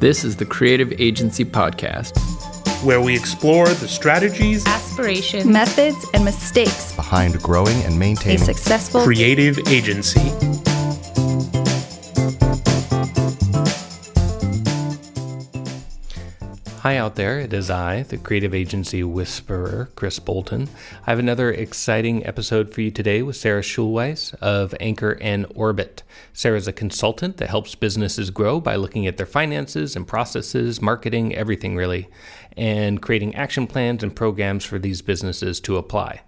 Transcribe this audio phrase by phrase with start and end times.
[0.00, 2.18] This is the Creative Agency Podcast,
[2.82, 9.02] where we explore the strategies, aspirations, methods, and mistakes behind growing and maintaining a successful
[9.02, 10.20] creative agency.
[16.84, 20.68] Hi out there, it is I, the creative agency whisperer, Chris Bolton.
[21.06, 26.02] I have another exciting episode for you today with Sarah Schulweis of Anchor and Orbit.
[26.34, 30.82] Sarah is a consultant that helps businesses grow by looking at their finances and processes,
[30.82, 32.06] marketing, everything really,
[32.54, 36.20] and creating action plans and programs for these businesses to apply.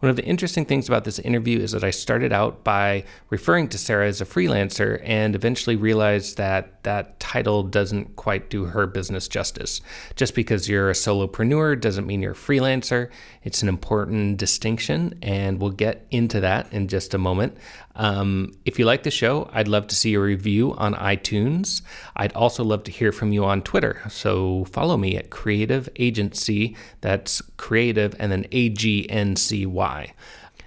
[0.00, 3.68] One of the interesting things about this interview is that I started out by referring
[3.68, 8.86] to Sarah as a freelancer and eventually realized that that title doesn't quite do her
[8.86, 9.80] business justice.
[10.14, 13.10] Just because you're a solopreneur doesn't mean you're a freelancer.
[13.42, 17.56] It's an important distinction, and we'll get into that in just a moment.
[17.96, 21.82] Um, if you like the show, I'd love to see a review on iTunes.
[22.14, 24.02] I'd also love to hear from you on Twitter.
[24.08, 26.76] So follow me at Creative Agency.
[27.00, 30.14] That's creative and then A G N C Y.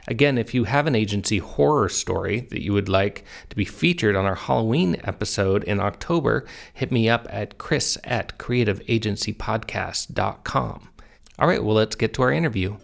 [0.10, 4.16] Again, if you have an agency horror story that you would like to be featured
[4.16, 10.90] on our Halloween episode in October, hit me up at chris at creativeagencypodcast.com.
[11.38, 12.78] All right, well, let's get to our interview.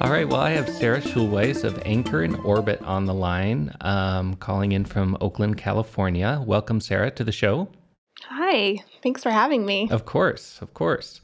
[0.00, 0.26] All right.
[0.26, 4.86] Well, I have Sarah Schulweis of Anchor and Orbit on the line, um, calling in
[4.86, 6.42] from Oakland, California.
[6.46, 7.68] Welcome, Sarah, to the show.
[8.22, 8.78] Hi.
[9.02, 9.88] Thanks for having me.
[9.90, 10.58] Of course.
[10.62, 11.20] Of course.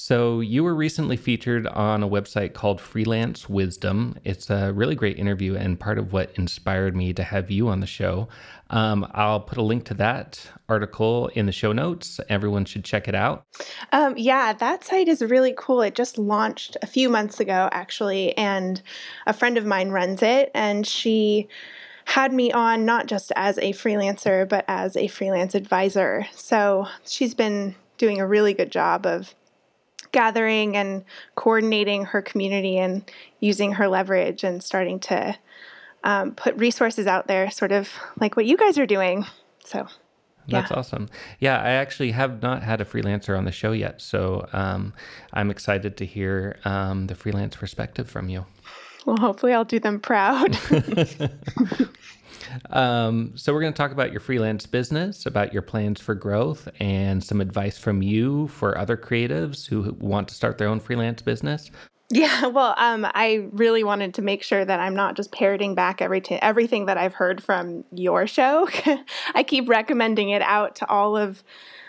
[0.00, 4.16] So, you were recently featured on a website called Freelance Wisdom.
[4.22, 7.80] It's a really great interview and part of what inspired me to have you on
[7.80, 8.28] the show.
[8.70, 12.20] Um, I'll put a link to that article in the show notes.
[12.28, 13.44] Everyone should check it out.
[13.90, 15.82] Um, yeah, that site is really cool.
[15.82, 18.80] It just launched a few months ago, actually, and
[19.26, 21.48] a friend of mine runs it, and she
[22.04, 26.24] had me on not just as a freelancer, but as a freelance advisor.
[26.36, 29.34] So she's been doing a really good job of
[30.12, 31.04] gathering and
[31.34, 33.10] coordinating her community and
[33.40, 35.36] using her leverage and starting to
[36.04, 39.26] um, put resources out there, sort of like what you guys are doing.
[39.64, 39.86] So.
[40.50, 40.76] That's yeah.
[40.78, 41.08] awesome.
[41.40, 44.94] Yeah, I actually have not had a freelancer on the show yet, so um,
[45.34, 48.46] I'm excited to hear um, the freelance perspective from you.
[49.04, 50.58] Well, hopefully, I'll do them proud.
[52.70, 56.68] Um, so, we're going to talk about your freelance business, about your plans for growth,
[56.80, 61.22] and some advice from you for other creatives who want to start their own freelance
[61.22, 61.70] business.
[62.10, 66.00] Yeah, well, um, I really wanted to make sure that I'm not just parroting back
[66.00, 68.68] every t- everything that I've heard from your show.
[69.34, 71.42] I keep recommending it out to all of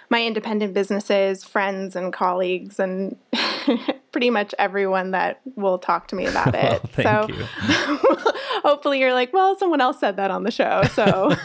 [0.09, 3.15] my independent businesses, friends, and colleagues, and
[4.11, 6.81] pretty much everyone that will talk to me about it.
[6.97, 7.45] Well, so
[8.63, 11.35] hopefully you're like, well, someone else said that on the show, so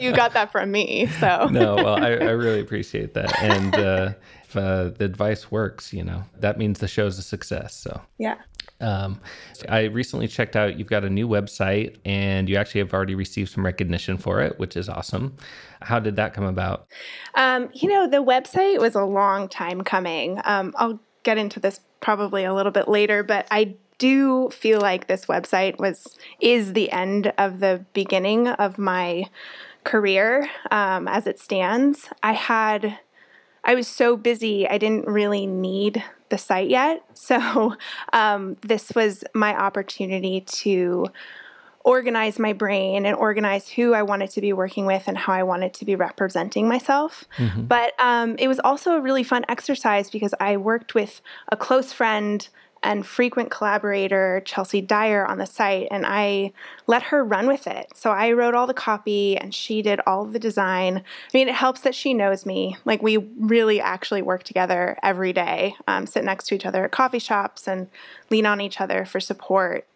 [0.00, 1.06] you got that from me.
[1.20, 4.12] So no, well, I, I really appreciate that, and uh,
[4.44, 7.74] if uh, the advice works, you know, that means the show's a success.
[7.74, 8.36] So yeah.
[8.84, 9.20] Um,
[9.68, 13.50] I recently checked out, you've got a new website and you actually have already received
[13.50, 15.36] some recognition for it, which is awesome.
[15.80, 16.86] How did that come about?
[17.34, 20.40] Um, you know, the website was a long time coming.
[20.44, 25.06] Um, I'll get into this probably a little bit later, but I do feel like
[25.06, 29.24] this website was is the end of the beginning of my
[29.84, 32.08] career um, as it stands.
[32.22, 32.98] I had
[33.64, 37.02] I was so busy, I didn't really need the site yet.
[37.14, 37.76] So,
[38.12, 41.06] um, this was my opportunity to
[41.84, 45.42] organize my brain and organize who I wanted to be working with and how I
[45.42, 47.24] wanted to be representing myself.
[47.36, 47.64] Mm-hmm.
[47.64, 51.92] But um, it was also a really fun exercise because I worked with a close
[51.92, 52.46] friend
[52.84, 56.52] and frequent collaborator, Chelsea Dyer, on the site, and I
[56.86, 57.88] let her run with it.
[57.94, 60.98] So I wrote all the copy and she did all the design.
[60.98, 61.02] I
[61.36, 62.76] mean, it helps that she knows me.
[62.84, 66.92] Like, we really actually work together every day, um, sit next to each other at
[66.92, 67.88] coffee shops and
[68.30, 69.86] lean on each other for support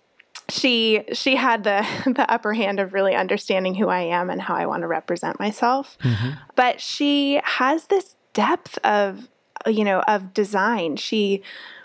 [0.51, 4.55] she she had the the upper hand of really understanding who I am and how
[4.55, 5.99] I want to represent myself.
[6.03, 6.31] Mm-hmm.
[6.57, 9.29] But she has this depth of
[9.67, 10.97] you know of design.
[10.97, 11.43] She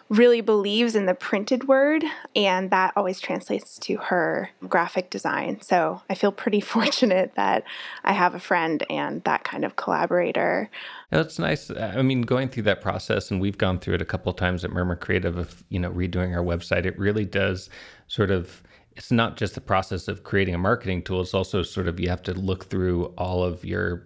[0.09, 2.03] really believes in the printed word,
[2.35, 5.61] and that always translates to her graphic design.
[5.61, 7.63] So I feel pretty fortunate that
[8.03, 10.69] I have a friend and that kind of collaborator.
[11.09, 11.71] That's nice.
[11.71, 14.63] I mean, going through that process, and we've gone through it a couple of times
[14.63, 16.85] at Murmur Creative of you know redoing our website.
[16.85, 17.69] It really does
[18.07, 18.63] sort of
[18.95, 22.07] it's not just the process of creating a marketing tool it's also sort of you
[22.07, 24.05] have to look through all of your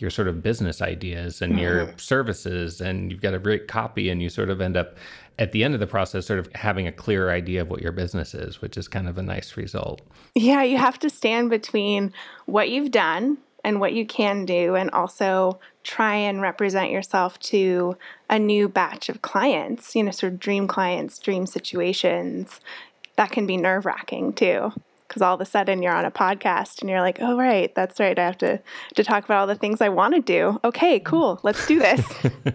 [0.00, 1.62] your sort of business ideas and mm-hmm.
[1.62, 4.96] your services and you've got a great copy and you sort of end up
[5.38, 7.92] at the end of the process sort of having a clear idea of what your
[7.92, 10.00] business is which is kind of a nice result
[10.34, 12.12] yeah you have to stand between
[12.46, 17.96] what you've done and what you can do, and also try and represent yourself to
[18.28, 22.60] a new batch of clients, you know, sort of dream clients, dream situations.
[23.16, 24.72] That can be nerve wracking too.
[25.10, 27.98] Because all of a sudden you're on a podcast and you're like, oh, right, that's
[27.98, 28.16] right.
[28.16, 28.62] I have to,
[28.94, 30.60] to talk about all the things I want to do.
[30.62, 31.40] Okay, cool.
[31.42, 32.06] Let's do this.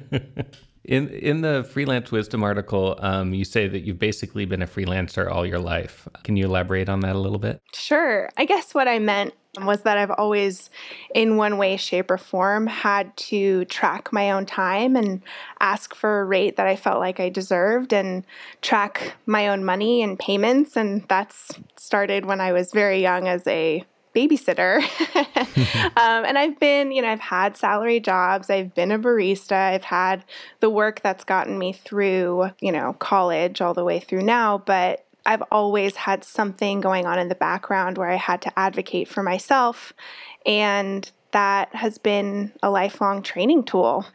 [0.87, 5.29] In in the freelance wisdom article, um, you say that you've basically been a freelancer
[5.29, 6.07] all your life.
[6.23, 7.61] Can you elaborate on that a little bit?
[7.73, 8.29] Sure.
[8.37, 10.69] I guess what I meant was that I've always,
[11.13, 15.21] in one way, shape, or form, had to track my own time and
[15.59, 18.25] ask for a rate that I felt like I deserved and
[18.61, 20.75] track my own money and payments.
[20.75, 23.83] And that's started when I was very young as a
[24.15, 24.81] babysitter.
[25.97, 29.83] um, and I've been, you know, I've had salary jobs, I've been a barista, I've
[29.83, 30.23] had
[30.61, 34.57] the work that's gotten me through, you know, college all the way through now.
[34.57, 39.07] But I've always had something going on in the background where I had to advocate
[39.07, 39.91] for myself.
[40.45, 44.05] And that has been a lifelong training tool.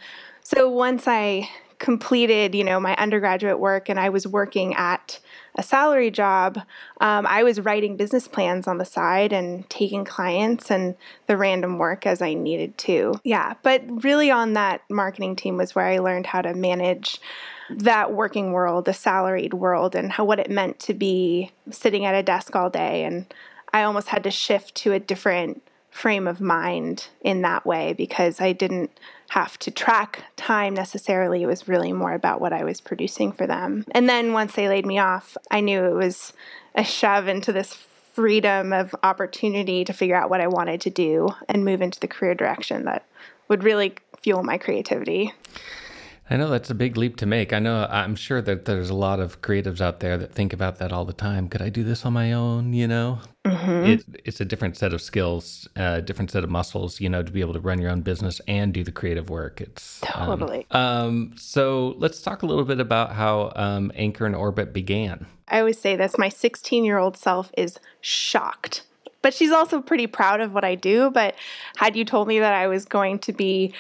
[0.43, 1.49] So once I
[1.79, 5.19] completed, you know, my undergraduate work and I was working at
[5.61, 6.57] a salary job,
[7.03, 10.97] um, I was writing business plans on the side and taking clients and
[11.27, 13.21] the random work as I needed to.
[13.25, 17.21] Yeah, but really on that marketing team was where I learned how to manage
[17.69, 22.15] that working world, the salaried world, and how what it meant to be sitting at
[22.15, 23.05] a desk all day.
[23.05, 23.33] And
[23.75, 28.41] I almost had to shift to a different frame of mind in that way because
[28.41, 28.91] I didn't
[29.31, 31.43] have to track time necessarily.
[31.43, 33.85] It was really more about what I was producing for them.
[33.93, 36.33] And then once they laid me off, I knew it was
[36.75, 41.31] a shove into this freedom of opportunity to figure out what I wanted to do
[41.49, 43.05] and move into the career direction that
[43.49, 45.33] would really fuel my creativity.
[46.33, 47.53] I know that's a big leap to make.
[47.53, 50.79] I know I'm sure that there's a lot of creatives out there that think about
[50.79, 51.49] that all the time.
[51.49, 52.73] Could I do this on my own?
[52.73, 53.85] You know, mm-hmm.
[53.85, 57.01] it, it's a different set of skills, a uh, different set of muscles.
[57.01, 59.61] You know, to be able to run your own business and do the creative work.
[59.61, 60.67] It's um, totally.
[60.71, 65.27] Um, um, so let's talk a little bit about how um, Anchor and Orbit began.
[65.49, 68.85] I always say this: my 16 year old self is shocked
[69.23, 71.11] but she's also pretty proud of what I do.
[71.11, 71.35] But
[71.77, 73.75] had you told me that I was going to be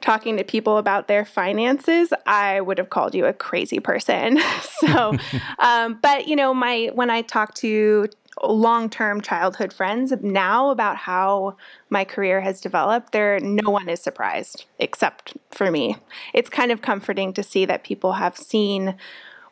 [0.00, 4.38] talking to people about their finances, I would have called you a crazy person.
[4.80, 5.16] so,
[5.58, 8.08] um, but you know, my when I talk to
[8.42, 11.56] long-term childhood friends now about how
[11.88, 15.96] my career has developed there no one is surprised except for me
[16.34, 18.94] it's kind of comforting to see that people have seen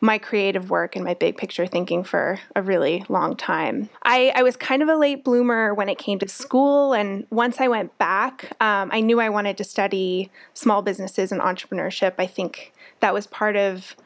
[0.00, 3.88] my creative work and my big picture thinking for a really long time.
[4.02, 7.60] I, I was kind of a late bloomer when it came to school, and once
[7.60, 12.14] I went back, um, I knew I wanted to study small businesses and entrepreneurship.
[12.18, 13.96] I think that was part of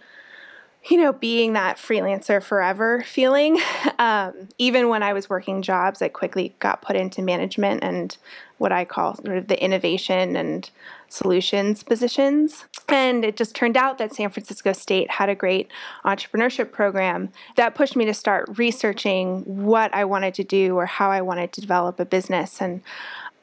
[0.88, 3.60] you know, being that freelancer forever feeling.
[4.00, 8.16] Um, even when I was working jobs, I quickly got put into management and
[8.58, 10.68] what I call sort of the innovation and
[11.08, 12.64] solutions positions.
[12.88, 15.70] And it just turned out that San Francisco State had a great
[16.04, 21.10] entrepreneurship program that pushed me to start researching what I wanted to do or how
[21.10, 22.60] I wanted to develop a business.
[22.60, 22.82] And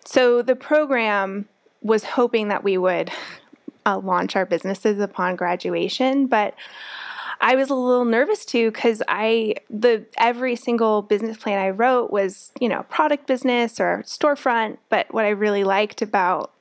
[0.06, 1.48] so the program
[1.82, 3.12] was hoping that we would
[3.86, 6.56] uh, launch our businesses upon graduation, but
[7.42, 12.12] I was a little nervous too because I the every single business plan I wrote
[12.12, 14.78] was you know product business or storefront.
[14.90, 16.52] But what I really liked about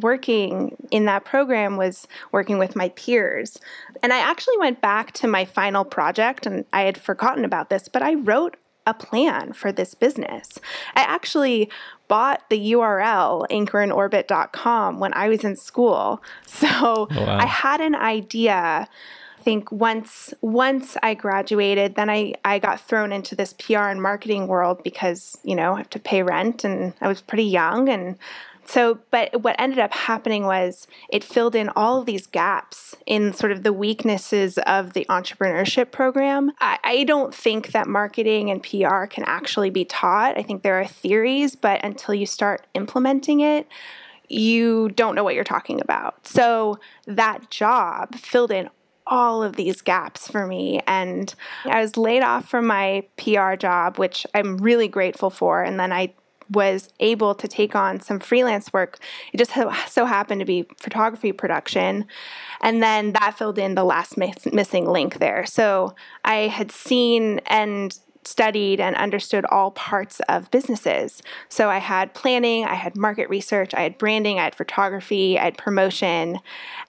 [0.00, 3.58] working in that program was working with my peers.
[4.02, 7.88] And I actually went back to my final project and I had forgotten about this,
[7.88, 10.58] but I wrote a plan for this business.
[10.96, 11.70] I actually
[12.08, 16.22] bought the URL anchoranorbit.com when I was in school.
[16.46, 17.38] So oh, wow.
[17.38, 18.88] I had an idea
[19.42, 24.46] think once once I graduated, then I, I got thrown into this PR and marketing
[24.46, 28.18] world because, you know, I have to pay rent and I was pretty young and
[28.66, 33.32] so but what ended up happening was it filled in all of these gaps in
[33.32, 36.52] sort of the weaknesses of the entrepreneurship program.
[36.60, 40.38] I, I don't think that marketing and PR can actually be taught.
[40.38, 43.66] I think there are theories, but until you start implementing it,
[44.28, 46.24] you don't know what you're talking about.
[46.26, 48.70] So that job filled in
[49.10, 50.80] all of these gaps for me.
[50.86, 55.62] And I was laid off from my PR job, which I'm really grateful for.
[55.62, 56.14] And then I
[56.50, 58.98] was able to take on some freelance work.
[59.32, 59.52] It just
[59.92, 62.06] so happened to be photography production.
[62.60, 65.46] And then that filled in the last miss- missing link there.
[65.46, 71.22] So I had seen and studied and understood all parts of businesses.
[71.48, 75.44] So I had planning, I had market research, I had branding, I had photography, I
[75.44, 76.40] had promotion.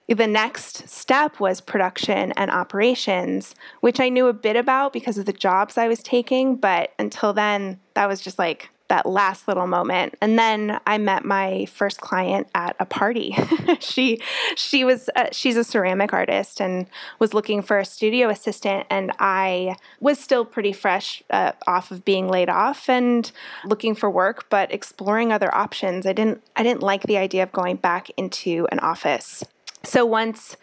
[0.07, 5.25] The next step was production and operations, which I knew a bit about because of
[5.25, 9.67] the jobs I was taking, but until then, that was just like that last little
[9.67, 10.15] moment.
[10.19, 13.37] And then I met my first client at a party.
[13.79, 14.21] she
[14.57, 19.13] she was uh, she's a ceramic artist and was looking for a studio assistant and
[19.17, 23.31] I was still pretty fresh uh, off of being laid off and
[23.63, 26.05] looking for work but exploring other options.
[26.05, 29.41] I didn't I didn't like the idea of going back into an office.
[29.83, 30.57] So once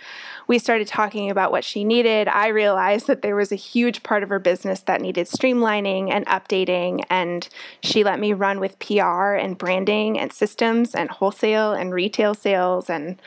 [0.46, 4.22] we started talking about what she needed, I realized that there was a huge part
[4.22, 7.02] of her business that needed streamlining and updating.
[7.10, 7.48] And
[7.82, 12.88] she let me run with PR and branding and systems and wholesale and retail sales.
[12.88, 13.20] And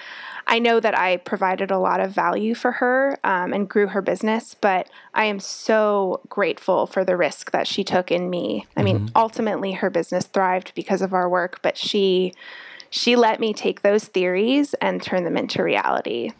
[0.47, 4.01] I know that I provided a lot of value for her um, and grew her
[4.01, 8.65] business, but I am so grateful for the risk that she took in me.
[8.75, 9.15] I mean, mm-hmm.
[9.15, 12.33] ultimately, her business thrived because of our work, but she
[12.91, 16.31] she let me take those theories and turn them into reality.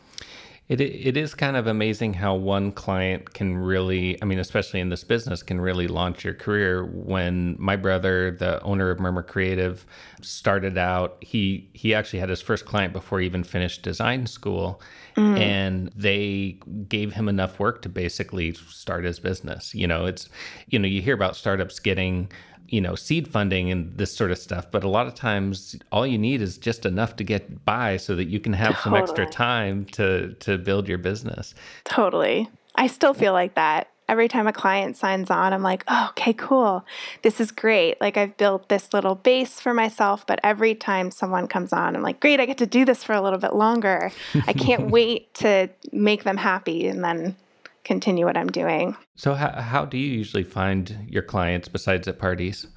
[0.72, 4.88] It, it is kind of amazing how one client can really, I mean, especially in
[4.88, 6.86] this business, can really launch your career.
[6.86, 9.86] When my brother, the owner of Murmur Creative,
[10.22, 14.82] started out, he he actually had his first client before he even finished design school,
[15.18, 15.38] mm.
[15.38, 19.76] and they gave him enough work to basically start his business.
[19.76, 20.30] You know, it's
[20.70, 22.32] you know you hear about startups getting
[22.72, 26.08] you know seed funding and this sort of stuff but a lot of times all
[26.08, 28.84] you need is just enough to get by so that you can have totally.
[28.84, 31.54] some extra time to to build your business.
[31.84, 32.50] Totally.
[32.76, 33.90] I still feel like that.
[34.08, 36.86] Every time a client signs on i'm like oh, okay cool.
[37.24, 38.00] This is great.
[38.00, 42.02] Like i've built this little base for myself but every time someone comes on i'm
[42.02, 44.12] like great i get to do this for a little bit longer.
[44.48, 47.36] I can't wait to make them happy and then
[47.84, 48.96] continue what I'm doing.
[49.16, 52.68] So, how, how do you usually find your clients besides at parties?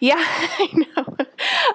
[0.00, 1.16] Yeah, I know.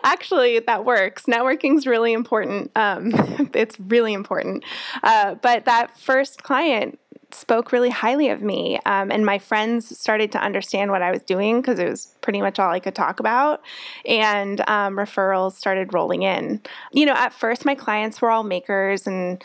[0.03, 1.23] Actually, that works.
[1.23, 2.71] Networking is really important.
[2.75, 3.12] Um,
[3.53, 4.63] it's really important.
[5.03, 7.00] Uh, but that first client
[7.33, 8.79] spoke really highly of me.
[8.85, 12.41] Um, and my friends started to understand what I was doing because it was pretty
[12.41, 13.62] much all I could talk about.
[14.05, 16.62] And um, referrals started rolling in.
[16.91, 19.43] You know, at first, my clients were all makers and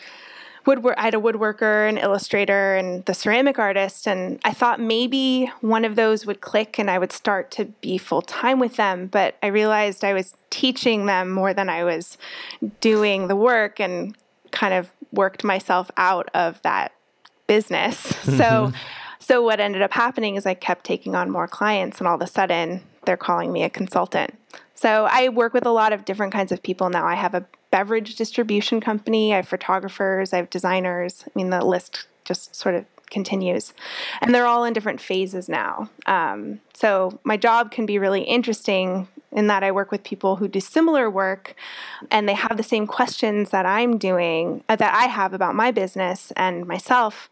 [0.66, 4.06] woodwork I had a woodworker, an illustrator, and the ceramic artist.
[4.06, 7.98] And I thought maybe one of those would click and I would start to be
[7.98, 9.06] full time with them.
[9.06, 12.18] But I realized I was teaching them more than I was
[12.80, 14.16] doing the work and
[14.50, 16.92] kind of worked myself out of that
[17.46, 18.12] business.
[18.28, 18.38] Mm-hmm.
[18.38, 18.72] So
[19.20, 22.22] so what ended up happening is I kept taking on more clients and all of
[22.22, 24.34] a sudden they're calling me a consultant.
[24.74, 27.06] So I work with a lot of different kinds of people now.
[27.06, 31.24] I have a beverage distribution company, I have photographers, I have designers.
[31.26, 33.72] I mean, the list just sort of continues.
[34.20, 35.88] And they're all in different phases now.
[36.06, 40.48] Um, so my job can be really interesting in that I work with people who
[40.48, 41.54] do similar work
[42.10, 45.70] and they have the same questions that I'm doing, uh, that I have about my
[45.70, 47.28] business and myself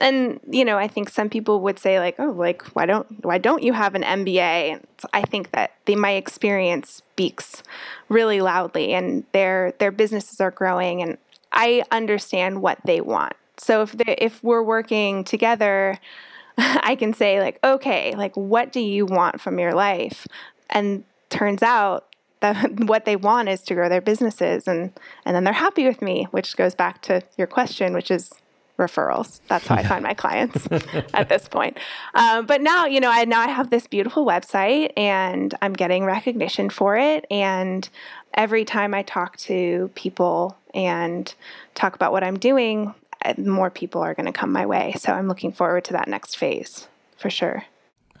[0.00, 3.38] and you know, I think some people would say like, "Oh, like why don't why
[3.38, 7.62] don't you have an MBA?" And I think that the, my experience speaks
[8.08, 11.18] really loudly, and their their businesses are growing, and
[11.52, 13.34] I understand what they want.
[13.58, 15.98] So if they, if we're working together,
[16.58, 20.26] I can say like, "Okay, like what do you want from your life?"
[20.70, 22.06] And turns out
[22.40, 24.92] that what they want is to grow their businesses and
[25.24, 28.32] and then they're happy with me which goes back to your question which is
[28.80, 29.40] referrals.
[29.48, 30.66] That's how I find my clients
[31.14, 31.78] at this point.
[32.14, 36.04] Um, but now, you know, I now I have this beautiful website and I'm getting
[36.04, 37.26] recognition for it.
[37.30, 37.88] And
[38.34, 41.32] every time I talk to people and
[41.74, 42.94] talk about what I'm doing,
[43.24, 44.94] uh, more people are going to come my way.
[44.98, 47.64] So I'm looking forward to that next phase for sure.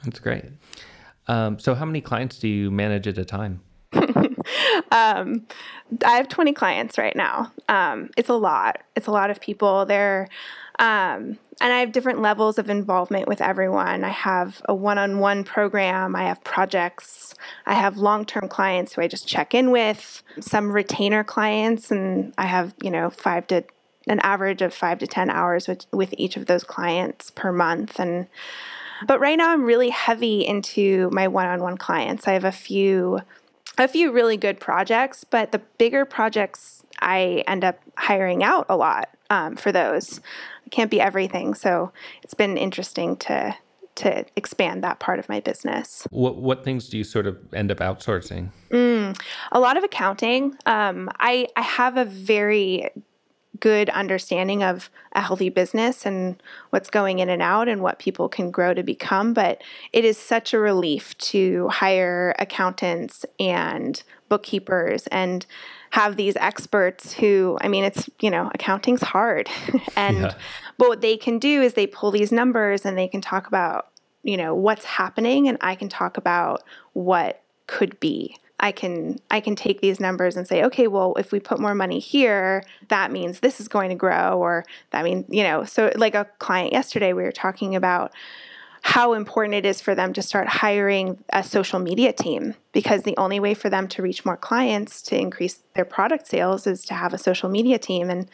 [0.04, 0.44] That's great.
[1.26, 3.60] Um, so, how many clients do you manage at a time?
[4.92, 5.46] um,
[6.04, 7.52] I have 20 clients right now.
[7.68, 8.82] Um, it's a lot.
[8.96, 9.86] It's a lot of people.
[9.86, 10.28] They're,
[10.78, 14.02] um, and I have different levels of involvement with everyone.
[14.02, 17.34] I have a one on one program, I have projects,
[17.66, 22.32] I have long term clients who I just check in with, some retainer clients, and
[22.38, 23.64] I have, you know, five to
[24.06, 28.00] an average of five to 10 hours with, with each of those clients per month.
[28.00, 28.26] And
[29.06, 32.26] but right now I'm really heavy into my one on one clients.
[32.26, 33.20] I have a few
[33.78, 38.76] a few really good projects, but the bigger projects I end up hiring out a
[38.76, 40.18] lot um, for those.
[40.66, 43.56] It can't be everything, so it's been interesting to
[43.96, 46.06] to expand that part of my business.
[46.10, 48.50] What what things do you sort of end up outsourcing?
[48.70, 49.20] Mm,
[49.52, 50.56] a lot of accounting.
[50.66, 52.88] Um, I I have a very
[53.58, 56.40] good understanding of a healthy business and
[56.70, 59.34] what's going in and out and what people can grow to become.
[59.34, 59.60] But
[59.92, 65.44] it is such a relief to hire accountants and bookkeepers and
[65.90, 69.48] have these experts who, I mean, it's, you know, accounting's hard.
[69.96, 70.34] and, yeah.
[70.78, 73.88] but what they can do is they pull these numbers and they can talk about,
[74.22, 78.36] you know, what's happening and I can talk about what could be.
[78.60, 81.74] I can I can take these numbers and say, okay, well, if we put more
[81.74, 85.64] money here, that means this is going to grow, or that means you know.
[85.64, 88.12] So, like a client yesterday, we were talking about
[88.82, 93.16] how important it is for them to start hiring a social media team because the
[93.16, 96.94] only way for them to reach more clients to increase their product sales is to
[96.94, 98.28] have a social media team and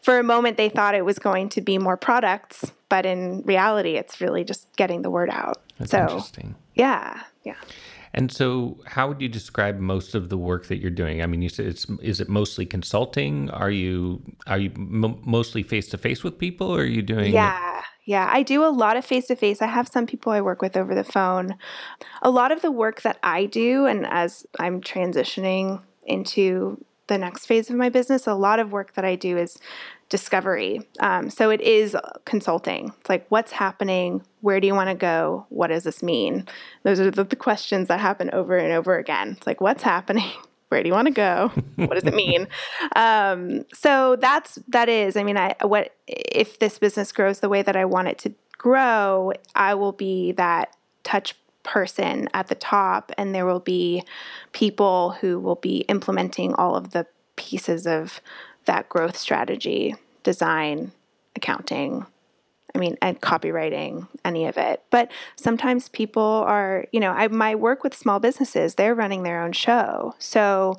[0.00, 3.96] for a moment they thought it was going to be more products but in reality
[3.96, 6.54] it's really just getting the word out That's so interesting.
[6.74, 7.56] yeah yeah
[8.16, 11.22] And so, how would you describe most of the work that you're doing?
[11.22, 13.50] I mean, you said it's is it mostly consulting?
[13.50, 17.34] Are you are you m- mostly face to face with people, or are you doing?
[17.34, 18.26] Yeah, yeah.
[18.32, 19.60] I do a lot of face to face.
[19.60, 21.56] I have some people I work with over the phone.
[22.22, 27.44] A lot of the work that I do, and as I'm transitioning into the next
[27.44, 29.58] phase of my business, a lot of work that I do is
[30.08, 30.80] discovery.
[31.00, 32.92] Um, so it is consulting.
[33.00, 34.22] It's like, what's happening?
[34.40, 35.46] Where do you want to go?
[35.48, 36.46] What does this mean?
[36.84, 39.34] Those are the, the questions that happen over and over again.
[39.36, 40.30] It's like, what's happening?
[40.68, 41.52] Where do you want to go?
[41.76, 42.48] What does it mean?
[42.96, 45.16] um, so that's that is.
[45.16, 48.34] I mean, I what if this business grows the way that I want it to
[48.58, 49.32] grow?
[49.54, 54.02] I will be that touch person at the top, and there will be
[54.50, 58.20] people who will be implementing all of the pieces of
[58.66, 60.92] that growth strategy, design,
[61.34, 62.06] accounting,
[62.74, 64.82] I mean, and copywriting, any of it.
[64.90, 69.42] But sometimes people are, you know, I my work with small businesses, they're running their
[69.42, 70.14] own show.
[70.18, 70.76] So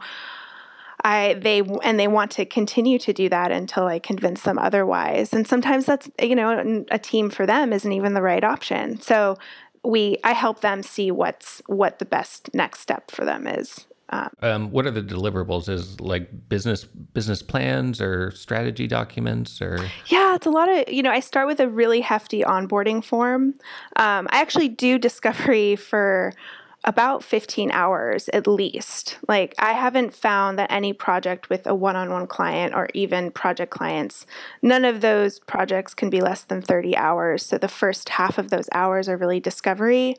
[1.03, 5.33] I they and they want to continue to do that until I convince them otherwise.
[5.33, 9.01] And sometimes that's, you know, a team for them isn't even the right option.
[9.01, 9.37] So
[9.83, 13.86] we I help them see what's what the best next step for them is.
[14.09, 15.67] Um, what are the deliverables?
[15.67, 19.79] Is like business business plans or strategy documents or?
[20.07, 23.55] Yeah, it's a lot of, you know, I start with a really hefty onboarding form.
[23.97, 26.33] Um, I actually do discovery for
[26.83, 29.17] about 15 hours at least.
[29.27, 33.31] Like, I haven't found that any project with a one on one client or even
[33.31, 34.25] project clients,
[34.61, 37.45] none of those projects can be less than 30 hours.
[37.45, 40.15] So, the first half of those hours are really discovery,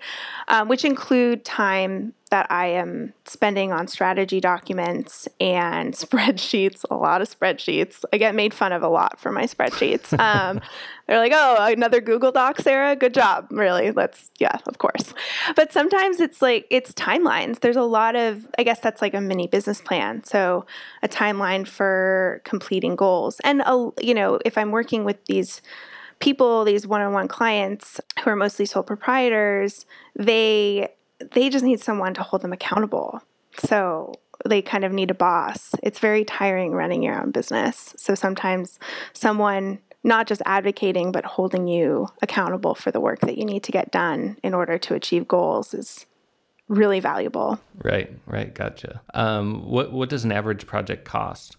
[0.48, 7.22] um, which include time that I am spending on strategy documents and spreadsheets, a lot
[7.22, 8.04] of spreadsheets.
[8.12, 10.16] I get made fun of a lot for my spreadsheets.
[10.28, 10.60] Um,
[11.06, 12.94] they're like, oh, another Google Doc, Sarah?
[12.94, 13.46] Good job.
[13.50, 13.92] Really?
[13.92, 15.14] Let's, yeah, of course.
[15.56, 17.60] But sometimes it's like, it's timelines.
[17.60, 20.22] There's a lot of, I guess that's like a mini business plan.
[20.24, 20.66] So
[21.02, 23.40] a timeline for completing goals.
[23.42, 25.62] And, a, you know, if I'm working with these,
[26.20, 29.86] people these one-on-one clients who are mostly sole proprietors
[30.18, 30.88] they
[31.32, 33.22] they just need someone to hold them accountable.
[33.58, 34.14] So
[34.46, 35.74] they kind of need a boss.
[35.82, 37.94] It's very tiring running your own business.
[37.96, 38.78] So sometimes
[39.12, 43.72] someone not just advocating, but holding you accountable for the work that you need to
[43.72, 46.06] get done in order to achieve goals is
[46.68, 47.58] really valuable.
[47.82, 49.00] Right, right, gotcha.
[49.14, 51.57] Um, what what does an average project cost?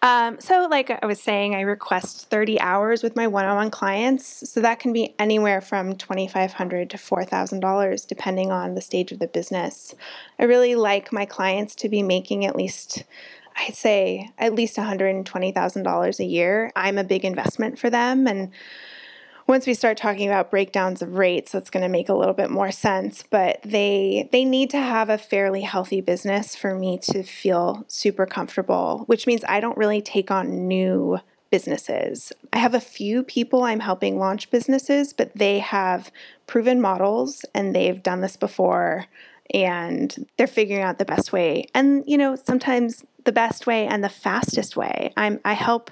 [0.00, 3.70] Um, so, like I was saying, I request 30 hours with my one on one
[3.70, 4.48] clients.
[4.48, 9.26] So, that can be anywhere from 2,500 to $4,000, depending on the stage of the
[9.26, 9.94] business.
[10.38, 13.02] I really like my clients to be making at least,
[13.56, 16.70] I'd say, at least $120,000 a year.
[16.76, 18.28] I'm a big investment for them.
[18.28, 18.52] And
[19.48, 22.50] once we start talking about breakdowns of rates that's going to make a little bit
[22.50, 27.22] more sense but they they need to have a fairly healthy business for me to
[27.22, 31.18] feel super comfortable which means i don't really take on new
[31.50, 32.30] businesses.
[32.52, 36.12] I have a few people i'm helping launch businesses but they have
[36.46, 39.06] proven models and they've done this before
[39.54, 41.66] and they're figuring out the best way.
[41.74, 45.12] And you know sometimes the best way and the fastest way.
[45.16, 45.90] I'm i help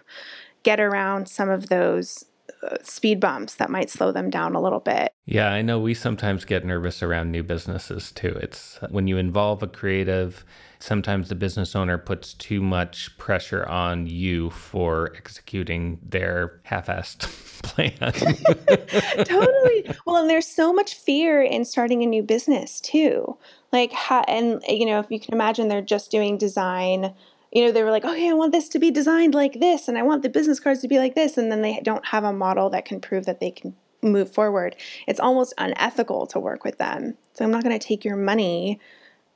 [0.62, 2.27] get around some of those
[2.62, 5.12] Uh, speed bumps that might slow them down a little bit.
[5.27, 8.38] Yeah, I know we sometimes get nervous around new businesses too.
[8.40, 10.45] It's uh, when you involve a creative,
[10.79, 17.29] sometimes the business owner puts too much pressure on you for executing their half assed
[17.62, 17.92] plan.
[19.25, 19.95] totally.
[20.07, 23.37] Well, and there's so much fear in starting a new business too.
[23.73, 27.14] Like, how, and you know, if you can imagine, they're just doing design
[27.53, 29.97] you know, they were like, okay, I want this to be designed like this, and
[29.97, 32.33] I want the business cards to be like this, and then they don't have a
[32.33, 34.77] model that can prove that they can move forward.
[35.07, 37.17] It's almost unethical to work with them.
[37.35, 38.81] So I'm not going to take your money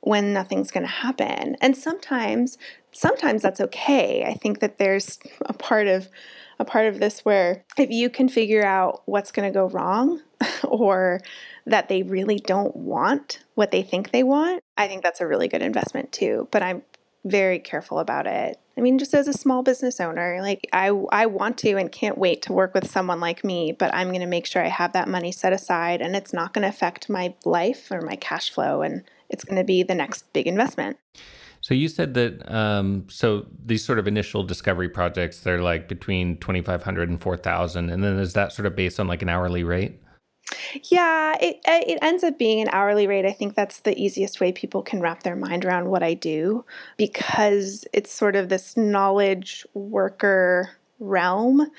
[0.01, 1.55] when nothing's going to happen.
[1.61, 2.57] And sometimes,
[2.91, 4.23] sometimes that's okay.
[4.25, 6.09] I think that there's a part of
[6.59, 10.21] a part of this where if you can figure out what's going to go wrong
[10.63, 11.19] or
[11.65, 15.47] that they really don't want what they think they want, I think that's a really
[15.47, 16.47] good investment too.
[16.51, 16.83] But I'm
[17.23, 18.59] very careful about it.
[18.77, 22.17] I mean, just as a small business owner, like I, I want to and can't
[22.17, 24.93] wait to work with someone like me, but I'm going to make sure I have
[24.93, 28.49] that money set aside and it's not going to affect my life or my cash
[28.49, 28.81] flow.
[28.81, 30.97] And it's going to be the next big investment.
[31.61, 36.37] So you said that um, so these sort of initial discovery projects they're like between
[36.37, 40.00] 2500 and 4000 and then is that sort of based on like an hourly rate?
[40.89, 43.25] Yeah, it it ends up being an hourly rate.
[43.25, 46.65] I think that's the easiest way people can wrap their mind around what I do
[46.97, 51.69] because it's sort of this knowledge worker realm.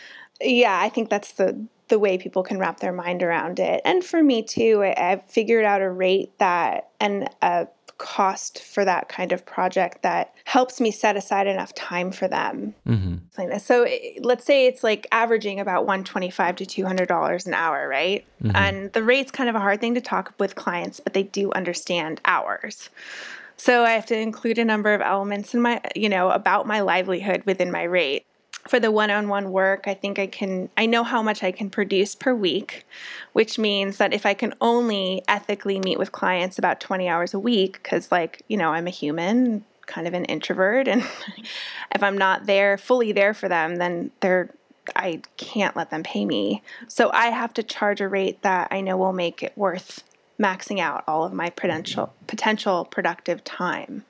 [0.40, 3.82] Yeah, I think that's the the way people can wrap their mind around it.
[3.84, 7.68] And for me too, I, have figured out a rate that and a
[8.02, 12.74] cost for that kind of project that helps me set aside enough time for them.
[12.84, 13.58] Mm-hmm.
[13.58, 13.86] So
[14.20, 18.24] let's say it's like averaging about 125 to $200 an hour, right?
[18.42, 18.56] Mm-hmm.
[18.56, 21.52] And the rate's kind of a hard thing to talk with clients, but they do
[21.52, 22.90] understand hours.
[23.56, 26.80] So I have to include a number of elements in my, you know, about my
[26.80, 28.26] livelihood within my rate
[28.68, 32.14] for the one-on-one work i think i can i know how much i can produce
[32.14, 32.86] per week
[33.32, 37.38] which means that if i can only ethically meet with clients about 20 hours a
[37.38, 41.02] week because like you know i'm a human kind of an introvert and
[41.94, 44.48] if i'm not there fully there for them then they're
[44.96, 46.60] i can't let them pay me.
[46.88, 50.02] So i have to charge a rate that i know will make it worth
[50.40, 51.54] maxing out all of my mm-hmm.
[51.56, 54.04] potential potential productive time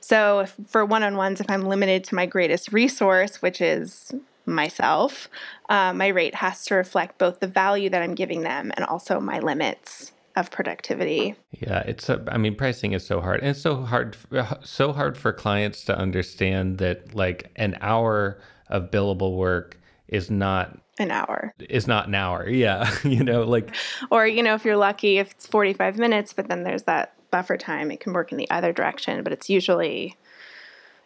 [0.00, 4.14] so, if, for one on ones, if I'm limited to my greatest resource, which is
[4.46, 5.28] myself,
[5.68, 9.20] uh, my rate has to reflect both the value that I'm giving them and also
[9.20, 11.34] my limits of productivity.
[11.50, 13.40] Yeah, it's a, I mean pricing is so hard.
[13.40, 14.16] And it's so hard
[14.62, 18.38] so hard for clients to understand that like an hour
[18.68, 21.54] of billable work is not an hour.
[21.58, 22.48] Is not an hour.
[22.48, 23.74] Yeah, you know, like
[24.10, 27.56] or you know, if you're lucky if it's 45 minutes, but then there's that buffer
[27.56, 27.90] time.
[27.90, 30.16] It can work in the other direction, but it's usually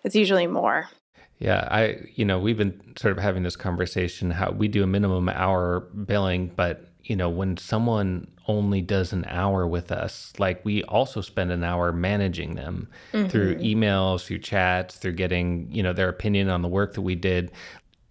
[0.05, 0.89] it's usually more.
[1.39, 4.87] Yeah, I you know, we've been sort of having this conversation how we do a
[4.87, 10.65] minimum hour billing, but you know, when someone only does an hour with us, like
[10.65, 13.29] we also spend an hour managing them mm-hmm.
[13.29, 17.15] through emails, through chats, through getting, you know, their opinion on the work that we
[17.15, 17.53] did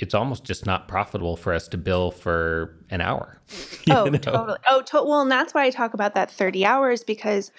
[0.01, 3.39] it's almost just not profitable for us to bill for an hour.
[3.91, 4.17] oh, know?
[4.17, 4.57] totally.
[4.67, 7.51] Oh, to- well, and that's why I talk about that 30 hours because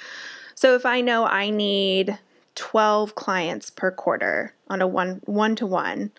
[0.61, 2.19] so if I know I need
[2.55, 6.11] 12 clients per quarter on a one one to one,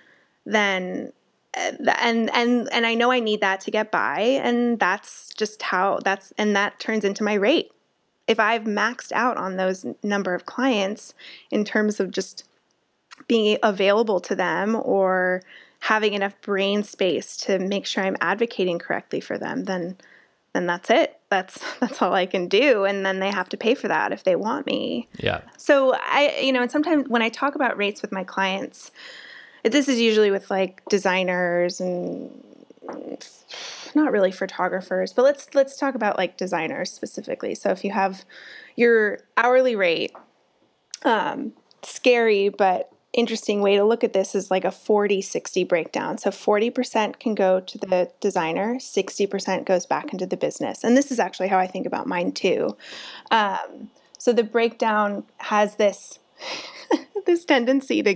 [0.47, 1.13] then
[1.55, 5.61] uh, and and and I know I need that to get by and that's just
[5.61, 7.71] how that's and that turns into my rate.
[8.27, 11.13] If I've maxed out on those number of clients
[11.51, 12.43] in terms of just
[13.27, 15.43] being available to them or
[15.81, 19.97] having enough brain space to make sure I'm advocating correctly for them, then
[20.53, 21.19] then that's it.
[21.29, 24.23] That's that's all I can do and then they have to pay for that if
[24.23, 25.07] they want me.
[25.17, 25.41] Yeah.
[25.57, 28.91] So I you know, and sometimes when I talk about rates with my clients,
[29.63, 32.31] this is usually with like designers and
[33.93, 37.55] not really photographers, but let's let's talk about like designers specifically.
[37.55, 38.25] So if you have
[38.75, 40.13] your hourly rate
[41.03, 46.17] um scary but interesting way to look at this is like a 40 60 breakdown.
[46.17, 50.83] So 40% can go to the designer, 60% goes back into the business.
[50.83, 52.75] And this is actually how I think about mine too.
[53.29, 56.19] Um, so the breakdown has this.
[57.27, 58.15] this tendency to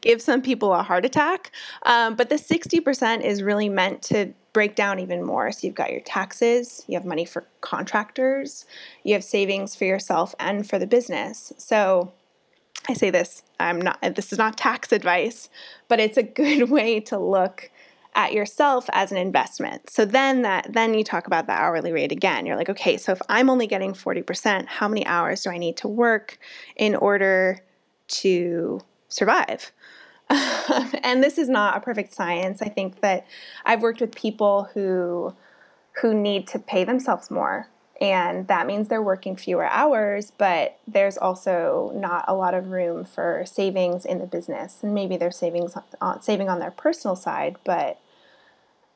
[0.00, 1.52] give some people a heart attack.
[1.84, 5.52] Um, but the 60% is really meant to break down even more.
[5.52, 8.64] So you've got your taxes, you have money for contractors,
[9.04, 11.52] you have savings for yourself and for the business.
[11.58, 12.12] So
[12.88, 15.48] I say this, I'm not this is not tax advice,
[15.88, 17.70] but it's a good way to look
[18.14, 19.90] at yourself as an investment.
[19.90, 22.46] So then that then you talk about the hourly rate again.
[22.46, 25.76] You're like, okay, so if I'm only getting 40%, how many hours do I need
[25.78, 26.38] to work
[26.76, 27.60] in order
[28.08, 29.72] to survive?
[30.30, 32.62] and this is not a perfect science.
[32.62, 33.26] I think that
[33.64, 35.34] I've worked with people who
[36.02, 37.68] who need to pay themselves more
[38.00, 43.04] and that means they're working fewer hours but there's also not a lot of room
[43.04, 44.82] for savings in the business.
[44.82, 47.98] And maybe they're savings on, saving on their personal side but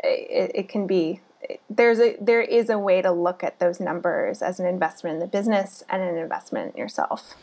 [0.02, 1.20] it, it can be
[1.68, 5.20] there's a there is a way to look at those numbers as an investment in
[5.20, 7.34] the business and an investment in yourself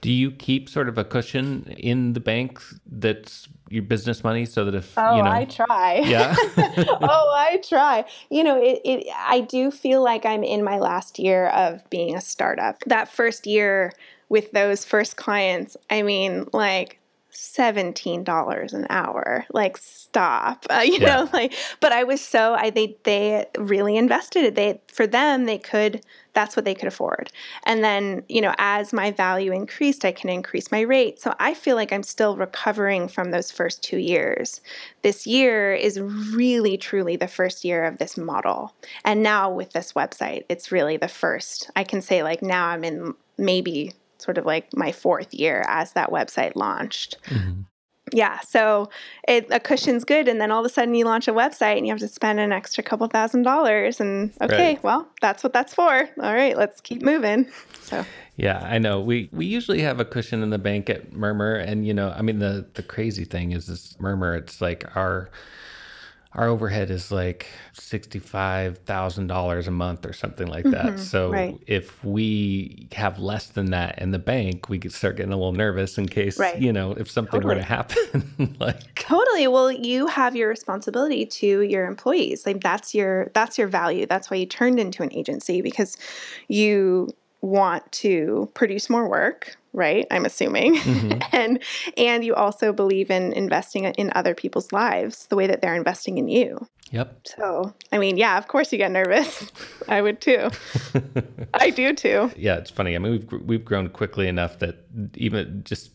[0.00, 4.64] do you keep sort of a cushion in the bank that's your business money so
[4.64, 5.96] that if oh you know, i try.
[6.04, 6.36] Yeah.
[6.56, 8.04] Oh i try.
[8.30, 12.14] You know it, it i do feel like i'm in my last year of being
[12.14, 12.78] a startup.
[12.86, 13.92] That first year
[14.28, 16.98] with those first clients i mean like
[17.36, 19.44] $17 an hour.
[19.52, 20.66] Like stop.
[20.70, 21.16] Uh, you yeah.
[21.16, 24.44] know like but i was so i they they really invested.
[24.44, 26.02] It they for them they could
[26.36, 27.32] that's what they could afford.
[27.64, 31.20] And then you know as my value increased i can increase my rate.
[31.20, 34.60] So i feel like i'm still recovering from those first two years.
[35.02, 38.74] This year is really truly the first year of this model.
[39.04, 41.70] And now with this website it's really the first.
[41.74, 45.92] I can say like now i'm in maybe sort of like my fourth year as
[45.92, 47.16] that website launched.
[47.26, 47.62] Mm-hmm.
[48.12, 48.88] Yeah, so
[49.26, 51.86] it, a cushion's good, and then all of a sudden you launch a website and
[51.86, 54.84] you have to spend an extra couple thousand dollars, and okay, Right.
[54.84, 56.08] well, that's what that's for.
[56.22, 57.48] All right, let's keep moving.
[57.80, 58.04] So
[58.36, 59.00] Yeah, I know.
[59.00, 62.22] We we usually have a cushion in the bank at Murmur, and you know, I
[62.22, 64.36] mean, the the crazy thing is this Murmur.
[64.36, 65.28] It's like our
[66.34, 70.86] our overhead is like sixty five thousand dollars a month or something like that.
[70.86, 70.98] Mm-hmm.
[70.98, 71.58] So right.
[71.66, 75.52] if we have less than that in the bank, we could start getting a little
[75.52, 76.60] nervous in case Right.
[76.60, 78.56] you know if something were to happen.
[78.60, 79.46] like Totally.
[79.48, 82.44] Well, you have your responsibility to your employees.
[82.44, 84.06] Like that's your that's your value.
[84.06, 85.96] That's why you turned into an agency because
[86.48, 87.08] you
[87.40, 90.06] want to produce more work, right?
[90.10, 90.74] I'm assuming.
[90.76, 91.20] Mm-hmm.
[91.32, 91.62] and
[91.96, 96.18] and you also believe in investing in other people's lives the way that they're investing
[96.18, 96.66] in you.
[96.90, 97.20] yep.
[97.24, 99.52] So, I mean, yeah, of course you get nervous.
[99.88, 100.50] I would too.
[101.54, 102.32] I do too.
[102.36, 102.96] yeah, it's funny.
[102.96, 105.90] I mean, we've we've grown quickly enough that even just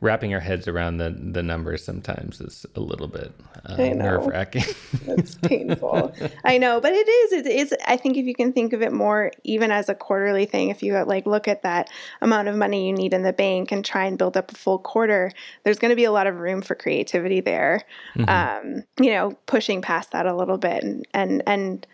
[0.00, 3.32] wrapping our heads around the the numbers sometimes is a little bit
[3.64, 4.64] uh, nerve wracking.
[5.06, 6.14] It's painful.
[6.44, 7.32] I know, but it is.
[7.32, 7.74] It is.
[7.86, 10.82] I think if you can think of it more, even as a quarterly thing, if
[10.82, 11.88] you like look at that
[12.20, 14.78] amount of money you need in the bank and try and build up a full
[14.78, 15.30] quarter,
[15.64, 17.82] there's going to be a lot of room for creativity there.
[18.28, 21.86] Um, you know, pushing past that a little bit, and and and.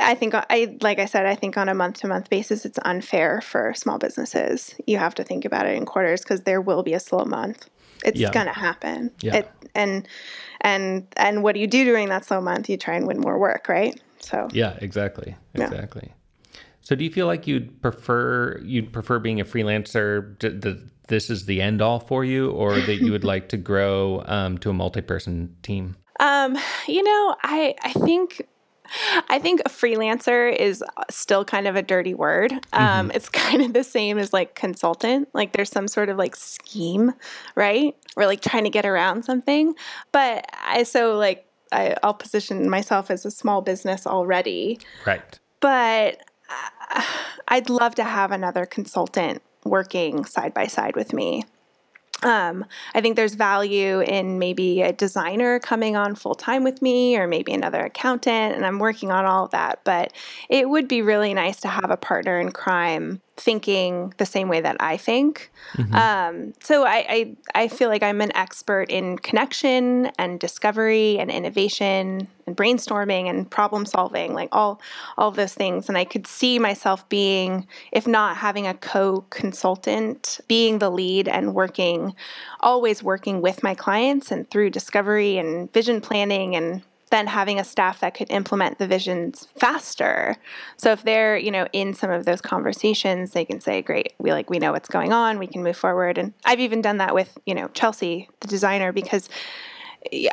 [0.00, 2.78] I think I like I said I think on a month to month basis it's
[2.84, 4.74] unfair for small businesses.
[4.86, 7.68] You have to think about it in quarters because there will be a slow month.
[8.04, 8.30] It's Yeah.
[8.30, 9.12] gonna happen.
[9.20, 9.36] Yeah.
[9.36, 10.08] It, and
[10.60, 12.68] and and what do you do during that slow month?
[12.68, 14.00] You try and win more work, right?
[14.20, 15.36] So Yeah, exactly.
[15.54, 15.64] Yeah.
[15.64, 16.12] Exactly.
[16.80, 21.46] So do you feel like you'd prefer you'd prefer being a freelancer d- this is
[21.46, 24.72] the end all for you or that you would like to grow um, to a
[24.72, 25.96] multi-person team?
[26.20, 28.42] Um, you know, I I think
[29.28, 32.52] I think a freelancer is still kind of a dirty word.
[32.72, 35.28] Um, It's kind of the same as like consultant.
[35.32, 37.12] Like there's some sort of like scheme,
[37.54, 37.96] right?
[38.16, 39.74] Or like trying to get around something.
[40.12, 44.80] But I so like I, I'll position myself as a small business already.
[45.06, 45.38] Right.
[45.60, 47.02] But uh,
[47.48, 51.44] I'd love to have another consultant working side by side with me.
[52.22, 57.16] Um, I think there's value in maybe a designer coming on full time with me,
[57.16, 59.80] or maybe another accountant, and I'm working on all of that.
[59.84, 60.12] But
[60.48, 64.60] it would be really nice to have a partner in crime thinking the same way
[64.60, 65.50] that I think.
[65.94, 71.30] Um, so I, I I feel like I'm an expert in connection and discovery and
[71.30, 74.80] innovation and brainstorming and problem solving, like all
[75.16, 75.88] all of those things.
[75.88, 81.54] And I could see myself being, if not having a co-consultant, being the lead and
[81.54, 82.14] working,
[82.60, 87.64] always working with my clients and through discovery and vision planning and then having a
[87.64, 90.36] staff that could implement the visions faster.
[90.76, 94.32] So if they're, you know, in some of those conversations, they can say, "Great, we
[94.32, 97.14] like we know what's going on, we can move forward." And I've even done that
[97.14, 99.28] with, you know, Chelsea, the designer because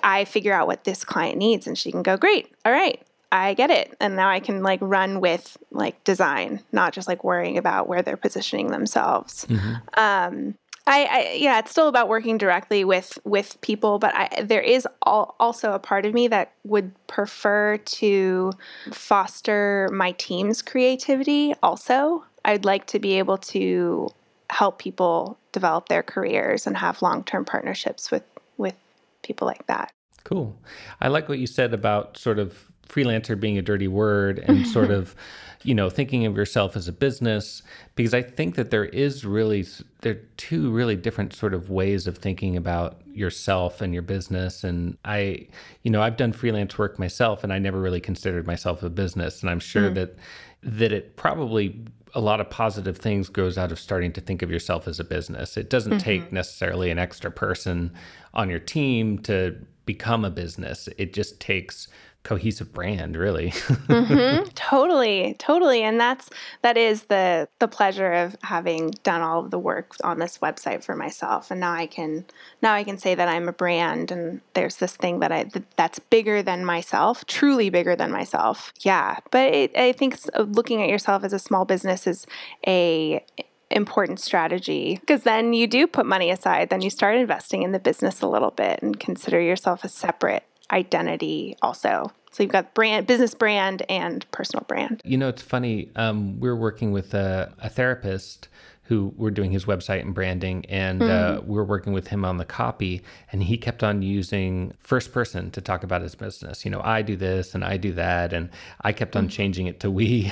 [0.04, 2.54] I figure out what this client needs and she can go, "Great.
[2.66, 3.02] All right.
[3.32, 7.24] I get it." And now I can like run with like design, not just like
[7.24, 9.48] worrying about where they're positioning themselves.
[9.96, 10.56] Um
[10.88, 14.88] I, I yeah, it's still about working directly with with people, but I, there is
[15.06, 18.52] al- also a part of me that would prefer to
[18.92, 21.54] foster my team's creativity.
[21.64, 24.10] Also, I'd like to be able to
[24.52, 28.24] help people develop their careers and have long term partnerships with
[28.58, 28.76] with
[29.24, 29.92] people like that.
[30.24, 30.60] Cool.
[31.02, 34.92] I like what you said about sort of freelancer being a dirty word and sort
[34.92, 35.16] of,
[35.64, 37.64] you know, thinking of yourself as a business
[37.96, 39.66] because I think that there is really
[40.02, 44.64] there are two really different sort of ways of thinking about yourself and your business
[44.64, 45.48] and I,
[45.84, 49.42] you know, I've done freelance work myself and I never really considered myself a business
[49.42, 49.96] and I'm sure mm.
[49.96, 50.16] that
[50.62, 54.50] that it probably a lot of positive things grows out of starting to think of
[54.50, 55.58] yourself as a business.
[55.58, 56.00] It doesn't mm-hmm.
[56.00, 57.92] take necessarily an extra person
[58.34, 60.88] on your team to become a business.
[60.98, 61.90] It just takes
[62.26, 63.54] cohesive brand, really.
[63.86, 64.46] Mm-hmm.
[64.56, 66.30] Totally, totally, and that's
[66.64, 70.84] that is the the pleasure of having done all of the work on this website
[70.84, 72.26] for myself, and now I can
[72.62, 76.00] now I can say that I'm a brand, and there's this thing that I that's
[76.00, 78.74] bigger than myself, truly bigger than myself.
[78.80, 82.26] Yeah, but it, I think looking at yourself as a small business is
[82.66, 83.24] a
[83.72, 87.80] important strategy because then you do put money aside then you start investing in the
[87.80, 93.08] business a little bit and consider yourself a separate identity also so you've got brand
[93.08, 95.90] business brand and personal brand You know, it's funny.
[95.96, 98.50] Um, we're working with a, a therapist
[98.84, 102.38] who were doing his website and branding, and uh, we were working with him on
[102.38, 103.02] the copy,
[103.32, 106.66] and he kept on using first person to talk about his business.
[106.66, 108.50] You know, I do this and I do that, and
[108.82, 110.32] I kept on changing it to we,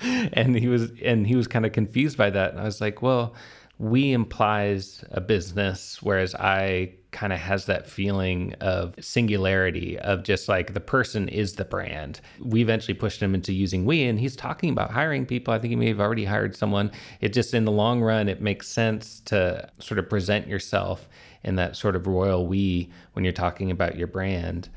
[0.32, 3.02] and he was and he was kind of confused by that, and I was like,
[3.02, 3.34] well
[3.82, 10.48] we implies a business, whereas I kind of has that feeling of singularity of just
[10.48, 12.20] like the person is the brand.
[12.40, 15.52] We eventually pushed him into using we, and he's talking about hiring people.
[15.52, 16.92] I think he may have already hired someone.
[17.20, 21.08] It just in the long run, it makes sense to sort of present yourself
[21.42, 24.68] in that sort of royal we when you're talking about your brand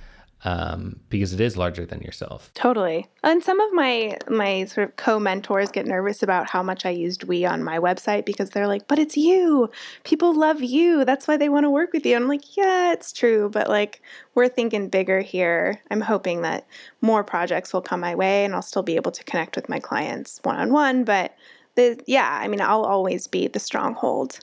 [0.45, 2.51] um, because it is larger than yourself.
[2.53, 3.07] Totally.
[3.23, 7.23] And some of my my sort of co-mentors get nervous about how much I used
[7.23, 9.69] we on my website because they're like, "But it's you.
[10.03, 11.03] People love you.
[11.03, 14.01] That's why they want to work with you." I'm like, "Yeah, it's true, but like
[14.35, 15.81] we're thinking bigger here.
[15.89, 16.67] I'm hoping that
[17.01, 19.79] more projects will come my way and I'll still be able to connect with my
[19.79, 21.35] clients one-on-one, but
[21.75, 24.39] the yeah, I mean, I'll always be the stronghold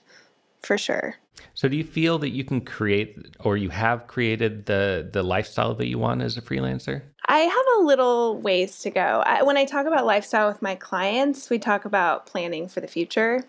[0.62, 1.16] for sure.
[1.54, 5.74] So do you feel that you can create or you have created the the lifestyle
[5.74, 7.02] that you want as a freelancer?
[7.26, 9.22] I have a little ways to go.
[9.24, 12.88] I, when I talk about lifestyle with my clients, we talk about planning for the
[12.88, 13.44] future.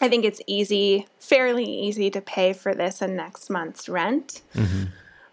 [0.00, 4.42] I think it's easy, fairly easy to pay for this and next month's rent.
[4.54, 4.84] Mm-hmm.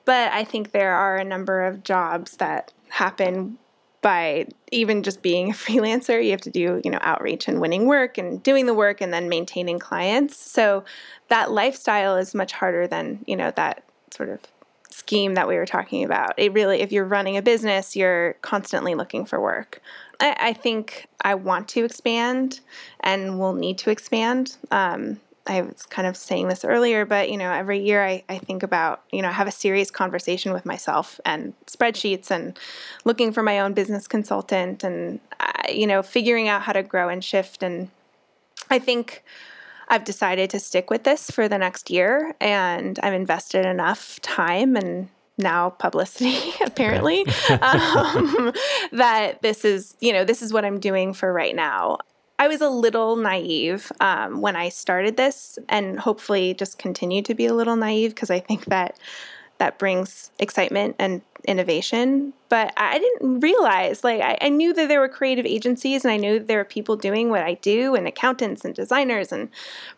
[0.06, 3.58] But I think there are a number of jobs that happen
[4.05, 7.87] by even just being a freelancer you have to do you know outreach and winning
[7.87, 10.37] work and doing the work and then maintaining clients.
[10.37, 10.83] So
[11.29, 14.41] that lifestyle is much harder than you know that sort of
[14.91, 16.35] scheme that we were talking about.
[16.37, 19.81] It really if you're running a business you're constantly looking for work.
[20.19, 22.59] I, I think i want to expand
[22.99, 24.55] and will need to expand.
[24.69, 28.39] Um, I was kind of saying this earlier, but you know, every year I, I
[28.39, 32.58] think about, you know, I have a serious conversation with myself and spreadsheets and
[33.03, 37.10] looking for my own business consultant and, uh, you know, figuring out how to grow
[37.10, 37.62] and shift.
[37.62, 37.89] And
[38.71, 39.23] I think
[39.88, 44.75] I've decided to stick with this for the next year and I've invested enough time
[44.75, 47.21] and now publicity apparently
[47.62, 48.53] um,
[48.93, 51.97] that this is you know this is what i'm doing for right now
[52.38, 57.34] I was a little naive um, when I started this, and hopefully just continue to
[57.34, 58.98] be a little naive because I think that
[59.58, 62.34] that brings excitement and innovation.
[62.50, 66.17] But I didn't realize, like, I, I, knew that there were creative agencies and I
[66.17, 69.50] knew there were people doing what I do, and accountants and designers and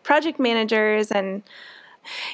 [0.04, 1.10] project managers.
[1.10, 1.42] And,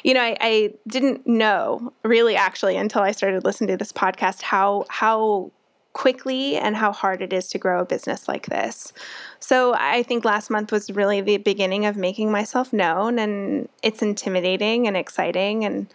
[0.03, 4.43] you know, I, I didn't know really actually until I started listening to this podcast
[4.43, 5.51] how, how
[5.95, 8.93] quickly and how hard it is to grow a business like this.
[9.41, 14.03] So I think last month was really the beginning of making myself known, and it's
[14.03, 15.87] intimidating and exciting and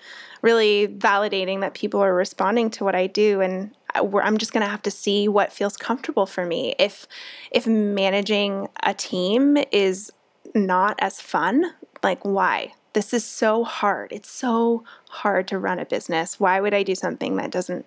[0.42, 3.42] really validating that people are responding to what I do.
[3.42, 6.76] And I'm just going to have to see what feels comfortable for me.
[6.80, 7.06] If
[7.52, 10.12] if managing a team is
[10.56, 12.74] not as fun, like why?
[12.94, 14.12] This is so hard.
[14.12, 16.40] It's so hard to run a business.
[16.40, 17.86] Why would I do something that doesn't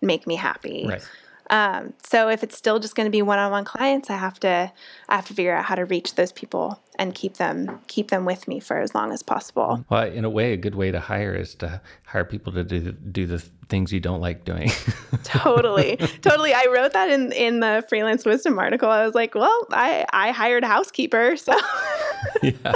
[0.00, 0.86] make me happy?
[0.88, 1.02] Right.
[1.50, 4.72] Um, so if it's still just going to be one-on-one clients, I have to
[5.08, 8.24] I have to figure out how to reach those people and keep them keep them
[8.24, 9.84] with me for as long as possible.
[9.90, 12.92] Well, in a way, a good way to hire is to hire people to do
[12.92, 14.70] do the things you don't like doing.
[15.24, 16.54] totally, totally.
[16.54, 18.88] I wrote that in in the freelance wisdom article.
[18.88, 21.52] I was like, well, I I hired a housekeeper, so
[22.42, 22.74] yeah.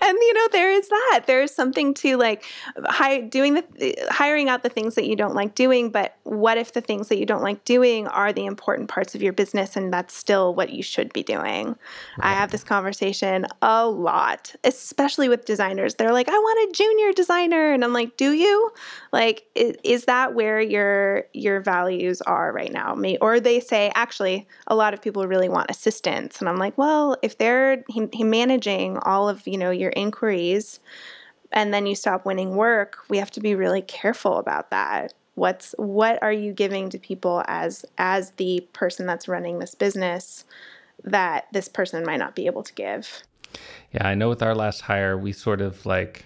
[0.00, 1.22] And you know there is that.
[1.26, 2.44] There is something to like
[2.84, 6.72] hi, doing the hiring out the things that you don't like doing but what if
[6.72, 9.92] the things that you don't like doing are the important parts of your business and
[9.92, 11.68] that's still what you should be doing?
[11.68, 11.76] Right.
[12.20, 15.94] i have this conversation a lot especially with designers.
[15.96, 17.72] They're like i want a junior designer.
[17.72, 18.70] And i'm like do you?
[19.12, 22.94] Like is, is that where your your values are right now?
[22.94, 26.40] Me, or they say actually a lot of people really want assistants.
[26.40, 30.80] And i'm like well if they're he, he managing all of you know your inquiries
[31.52, 35.12] and then you stop winning work we have to be really careful about that.
[35.34, 40.44] What's what are you giving to people as as the person that's running this business
[41.04, 43.22] that this person might not be able to give?
[43.92, 46.24] Yeah i know with our last hire we sort of like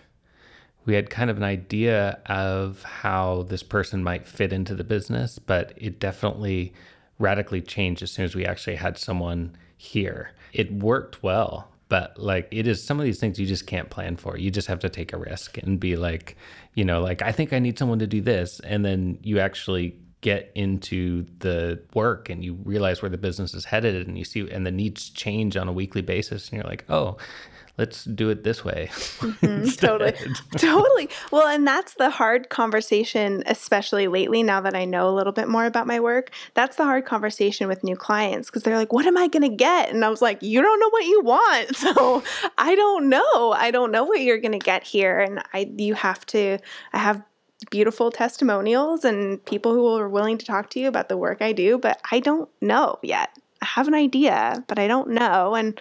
[0.84, 5.38] we had kind of an idea of how this person might fit into the business
[5.38, 6.72] but it definitely
[7.18, 10.30] radically changed as soon as we actually had someone here.
[10.52, 14.16] It worked well but like it is some of these things you just can't plan
[14.16, 14.36] for.
[14.36, 16.36] You just have to take a risk and be like
[16.74, 18.60] you know like i think i need someone to do this.
[18.60, 23.64] And then you actually get into the work and you realize where the business is
[23.64, 26.84] headed and you see and the needs change on a weekly basis and you're like
[26.88, 27.16] oh
[27.78, 28.88] let's do it this way.
[28.92, 30.14] Mm-hmm, totally.
[30.56, 31.08] Totally.
[31.30, 35.48] Well and that's the hard conversation especially lately now that i know a little bit
[35.48, 39.06] more about my work that's the hard conversation with new clients because they're like what
[39.06, 39.90] am i going to get?
[39.90, 41.76] And i was like you don't know what you want.
[41.86, 42.22] So
[42.58, 43.52] i don't know.
[43.52, 46.58] I don't know what you're going to get here and i you have to
[46.92, 47.22] i have
[47.70, 51.52] beautiful testimonials and people who are willing to talk to you about the work i
[51.52, 53.30] do but i don't know yet.
[53.62, 55.80] I have an idea but i don't know and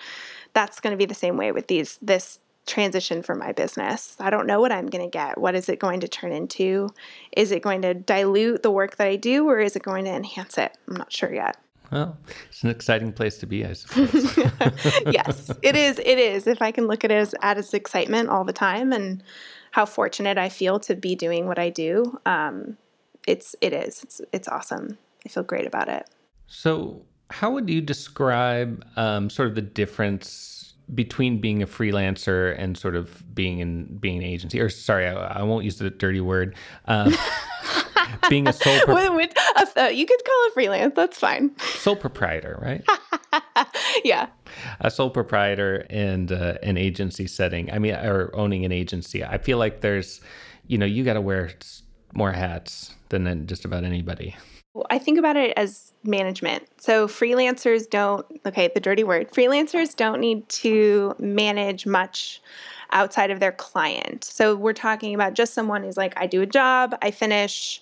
[0.56, 4.16] that's going to be the same way with these this transition for my business.
[4.20, 5.38] I don't know what I'm going to get.
[5.38, 6.90] What is it going to turn into?
[7.38, 10.12] Is it going to dilute the work that I do or is it going to
[10.12, 10.76] enhance it?
[10.88, 11.58] I'm not sure yet.
[11.92, 12.18] Well,
[12.50, 14.36] it's an exciting place to be, I suppose.
[15.12, 16.00] yes, it is.
[16.00, 16.48] It is.
[16.48, 19.24] If I can look at it as, as excitement all the time and
[19.72, 22.78] how fortunate I feel to be doing what I do, um,
[23.28, 24.02] it's it is.
[24.04, 24.98] It's it's awesome.
[25.26, 26.10] I feel great about it.
[26.48, 32.78] So, how would you describe um, sort of the difference between being a freelancer and
[32.78, 34.60] sort of being in being an agency?
[34.60, 36.56] Or sorry, I, I won't use the dirty word.
[36.86, 37.14] Um,
[38.30, 39.34] being a sole pro- With-
[39.78, 40.94] uh, you could call it freelance.
[40.96, 41.58] That's fine.
[41.60, 42.84] sole proprietor, right?
[44.04, 44.28] Yeah.
[44.82, 47.72] a sole proprietor and uh, an agency setting.
[47.72, 49.24] I mean, or owning an agency.
[49.24, 50.22] I feel like there's,
[50.68, 51.52] you know, you got to wear
[52.14, 54.36] more hats than just about anybody.
[54.90, 56.64] I think about it as management.
[56.78, 62.42] So freelancers don't, okay, the dirty word, freelancers don't need to manage much
[62.92, 64.24] outside of their client.
[64.24, 67.82] So we're talking about just someone who's like, I do a job, I finish,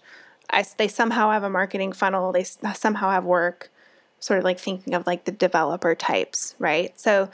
[0.50, 3.72] I, they somehow have a marketing funnel, they somehow have work,
[4.20, 6.98] sort of like thinking of like the developer types, right?
[7.00, 7.30] So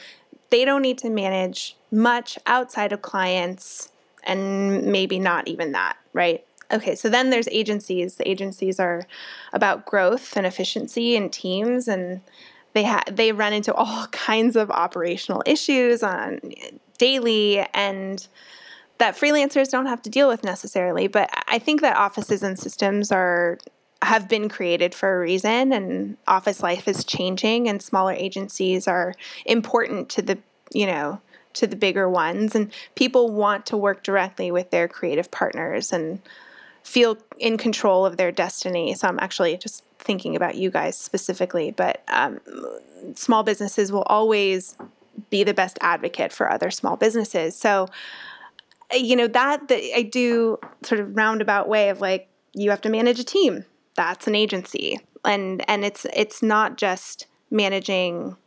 [0.50, 3.92] they don't need to manage much outside of clients
[4.24, 6.46] and maybe not even that, right?
[6.72, 8.16] Okay, so then there's agencies.
[8.16, 9.08] The agencies are
[9.54, 12.22] about growth and efficiency and teams and
[12.74, 16.40] they ha- they run into all kinds of operational issues on
[16.98, 18.28] daily and
[19.00, 23.12] that freelancers don't have to deal with necessarily, but I think that offices and systems
[23.12, 23.58] are
[24.02, 29.14] have been created for a reason and office life is changing and smaller agencies are
[29.46, 30.38] important to the,
[30.72, 31.20] you know,
[31.52, 36.22] to the bigger ones and people want to work directly with their creative partners and
[36.84, 38.94] feel in control of their destiny.
[38.94, 42.40] So I'm actually just thinking about you guys specifically, but um,
[43.16, 44.76] small businesses will always
[45.30, 47.56] be the best advocate for other small businesses.
[47.56, 47.88] So,
[48.94, 52.90] you know, that, that I do sort of roundabout way of like, you have to
[52.90, 53.66] manage a team.
[53.96, 55.00] That's an agency.
[55.26, 58.38] And, and it's, it's not just managing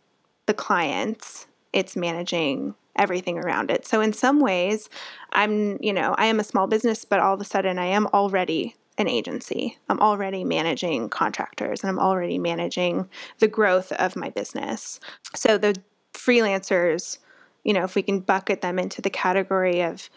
[0.47, 3.87] the clients, it's managing everything around it.
[3.87, 4.89] So in some ways,
[5.33, 8.07] I'm, you know, I am a small business, but all of a sudden I am
[8.09, 9.79] already an agency.
[9.89, 15.01] I'm already managing contractors and I'm already managing the growth of my business.
[15.35, 15.77] So the
[16.13, 17.19] freelancers,
[17.65, 20.11] you know, if we can bucket them into the category of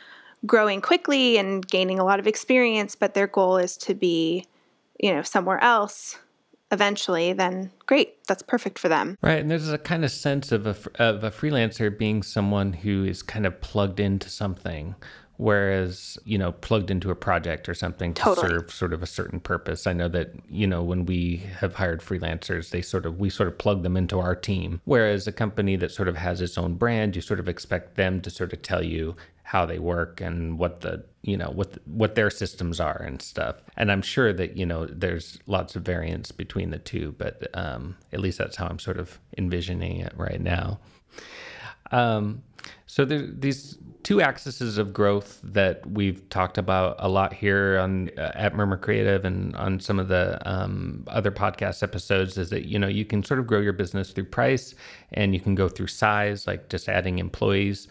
[0.45, 4.45] growing quickly and gaining a lot of experience, but their goal is to be,
[4.99, 6.17] you know, somewhere else
[6.75, 9.17] eventually, then great, that's perfect for them.
[9.23, 13.03] Right, and there's a kind of sense of a of a freelancer being someone who
[13.03, 14.93] is kind of plugged into something,
[15.37, 18.49] whereas you know plugged into a project or something to Totally.
[18.49, 19.87] serve sort of a certain purpose.
[19.87, 23.47] I know that you know when we have hired freelancers, they sort of we sort
[23.47, 26.75] of plug them into our team, whereas a company that sort of has its own
[26.75, 29.15] brand, you sort of expect them to sort of tell you
[29.45, 33.21] how they work and what the you know what the, what their systems are and
[33.21, 37.47] stuff and i'm sure that you know there's lots of variance between the two but
[37.53, 40.79] um, at least that's how i'm sort of envisioning it right now
[41.91, 42.41] um,
[42.87, 48.09] so there's these two axes of growth that we've talked about a lot here on
[48.19, 52.65] uh, at Murmur Creative and on some of the um, other podcast episodes is that
[52.67, 54.75] you know you can sort of grow your business through price
[55.13, 57.87] and you can go through size, like just adding employees.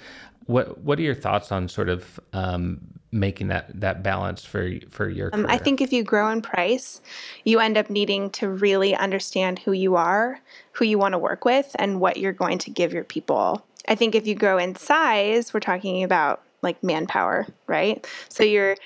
[0.47, 2.81] What what are your thoughts on sort of um,
[3.13, 5.31] making that that balance for for your?
[5.33, 7.01] Um, I think if you grow in price,
[7.45, 10.41] you end up needing to really understand who you are,
[10.73, 13.65] who you want to work with, and what you're going to give your people.
[13.89, 18.07] I think if you grow in size, we're talking about like manpower, right?
[18.29, 18.77] So you're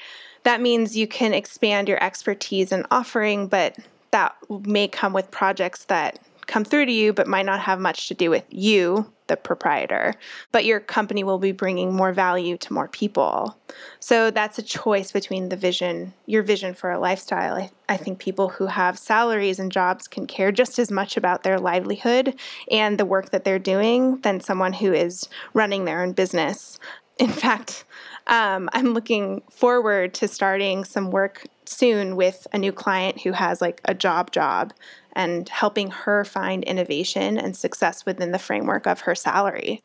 [0.45, 3.77] that means you can expand your expertise and offering, but
[4.11, 8.09] that may come with projects that come through to you but might not have much
[8.09, 10.15] to do with you the proprietor.
[10.51, 13.57] But your company will be bringing more value to more people.
[14.01, 17.55] So that's a choice between the vision your vision for a lifestyle.
[17.55, 21.43] I, I think people who have salaries and jobs can care just as much about
[21.43, 22.35] their livelihood
[22.71, 26.79] and the work that they're doing than someone who is running their own business.
[27.19, 27.85] In fact
[28.29, 33.61] um, i'm looking forward to starting some work soon with a new client who has
[33.61, 34.73] like a job job
[35.13, 39.83] and helping her find innovation and success within the framework of her salary.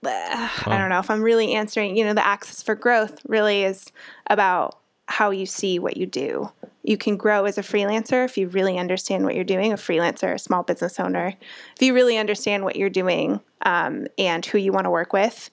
[0.66, 3.92] I don't know if I'm really answering, you know, the axes for growth really is
[4.28, 4.78] about
[5.08, 6.50] how you see what you do.
[6.84, 10.34] You can grow as a freelancer if you really understand what you're doing, a freelancer,
[10.34, 11.34] a small business owner.
[11.76, 15.50] If you really understand what you're doing um, and who you want to work with,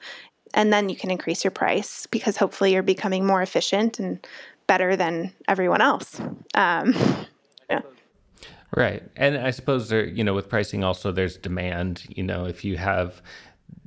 [0.54, 4.26] and then you can increase your price because hopefully you're becoming more efficient and
[4.70, 6.20] better than everyone else.
[6.54, 6.94] Um,
[7.68, 7.80] yeah.
[8.76, 9.02] Right.
[9.16, 12.76] And I suppose there, you know, with pricing also there's demand, you know, if you
[12.76, 13.20] have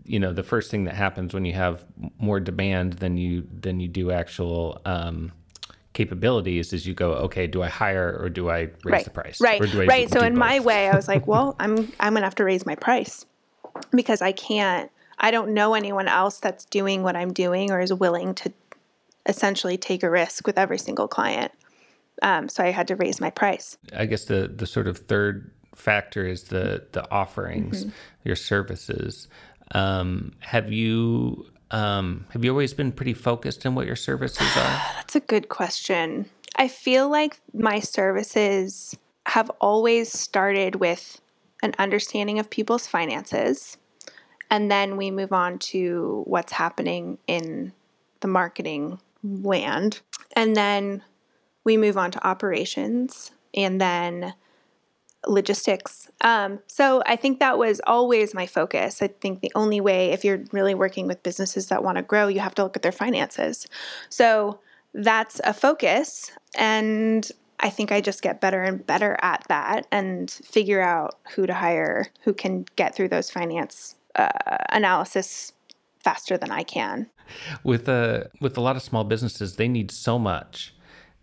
[0.05, 1.85] you know, the first thing that happens when you have
[2.19, 5.31] more demand than you than you do actual um,
[5.93, 9.05] capabilities is you go, okay, do I hire or do I raise right.
[9.05, 9.39] the price?
[9.39, 9.61] Right.
[9.87, 10.11] right.
[10.11, 10.39] So in both?
[10.39, 13.25] my way, I was like, well, I'm I'm gonna have to raise my price
[13.91, 14.91] because I can't.
[15.17, 18.51] I don't know anyone else that's doing what I'm doing or is willing to
[19.25, 21.51] essentially take a risk with every single client.
[22.21, 23.77] Um, so I had to raise my price.
[23.95, 27.95] I guess the the sort of third factor is the the offerings, mm-hmm.
[28.23, 29.27] your services.
[29.71, 34.81] Um, have you um, have you always been pretty focused in what your services are?
[34.95, 36.29] That's a good question.
[36.55, 38.95] I feel like my services
[39.25, 41.19] have always started with
[41.63, 43.77] an understanding of people's finances,
[44.51, 47.73] and then we move on to what's happening in
[48.19, 50.01] the marketing land,
[50.35, 51.03] and then
[51.63, 54.33] we move on to operations, and then
[55.25, 56.09] logistics.
[56.21, 59.01] Um, so I think that was always my focus.
[59.01, 62.27] I think the only way, if you're really working with businesses that want to grow,
[62.27, 63.67] you have to look at their finances.
[64.09, 64.59] So
[64.93, 66.31] that's a focus.
[66.57, 71.47] And I think I just get better and better at that and figure out who
[71.47, 75.53] to hire who can get through those finance uh, analysis
[76.03, 77.09] faster than I can.
[77.63, 80.73] With a uh, with a lot of small businesses, they need so much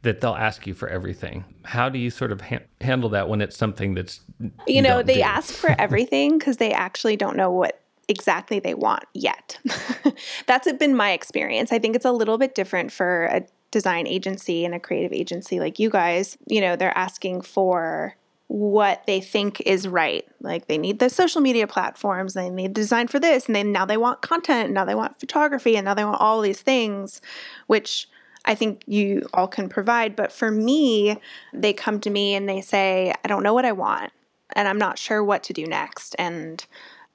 [0.02, 1.44] that they'll ask you for everything.
[1.64, 5.02] How do you sort of ha- handle that when it's something that's you, you know
[5.02, 5.22] they do?
[5.22, 9.58] ask for everything because they actually don't know what exactly they want yet.
[10.46, 11.72] that's been my experience.
[11.72, 15.60] I think it's a little bit different for a design agency and a creative agency
[15.60, 16.36] like you guys.
[16.48, 18.16] You know, they're asking for
[18.50, 20.26] what they think is right.
[20.40, 23.86] Like they need the social media platforms, they need design for this, and then now
[23.86, 27.20] they want content, and now they want photography, and now they want all these things,
[27.68, 28.08] which
[28.44, 30.16] I think you all can provide.
[30.16, 31.16] But for me,
[31.52, 34.12] they come to me and they say, I don't know what I want
[34.54, 36.16] and I'm not sure what to do next.
[36.18, 36.64] And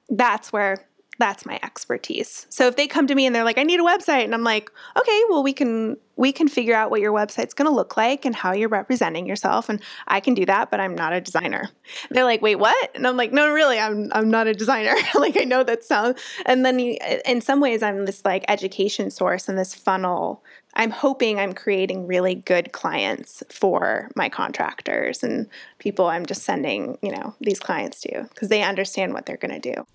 [0.08, 0.86] that's where
[1.18, 2.46] that's my expertise.
[2.50, 4.44] So if they come to me and they're like, I need a website, and I'm
[4.44, 7.96] like, okay, well, we can we can figure out what your website's going to look
[7.96, 11.20] like and how you're representing yourself, and I can do that, but I'm not a
[11.20, 11.70] designer.
[12.10, 12.90] they're like, wait, what?
[12.94, 14.94] And I'm like, no, really, I'm I'm not a designer.
[15.14, 19.48] like I know that sounds, and then in some ways, I'm this like education source
[19.48, 20.42] and this funnel.
[20.78, 25.48] I'm hoping I'm creating really good clients for my contractors and
[25.78, 29.58] people I'm just sending, you know, these clients to because they understand what they're going
[29.58, 29.86] to do.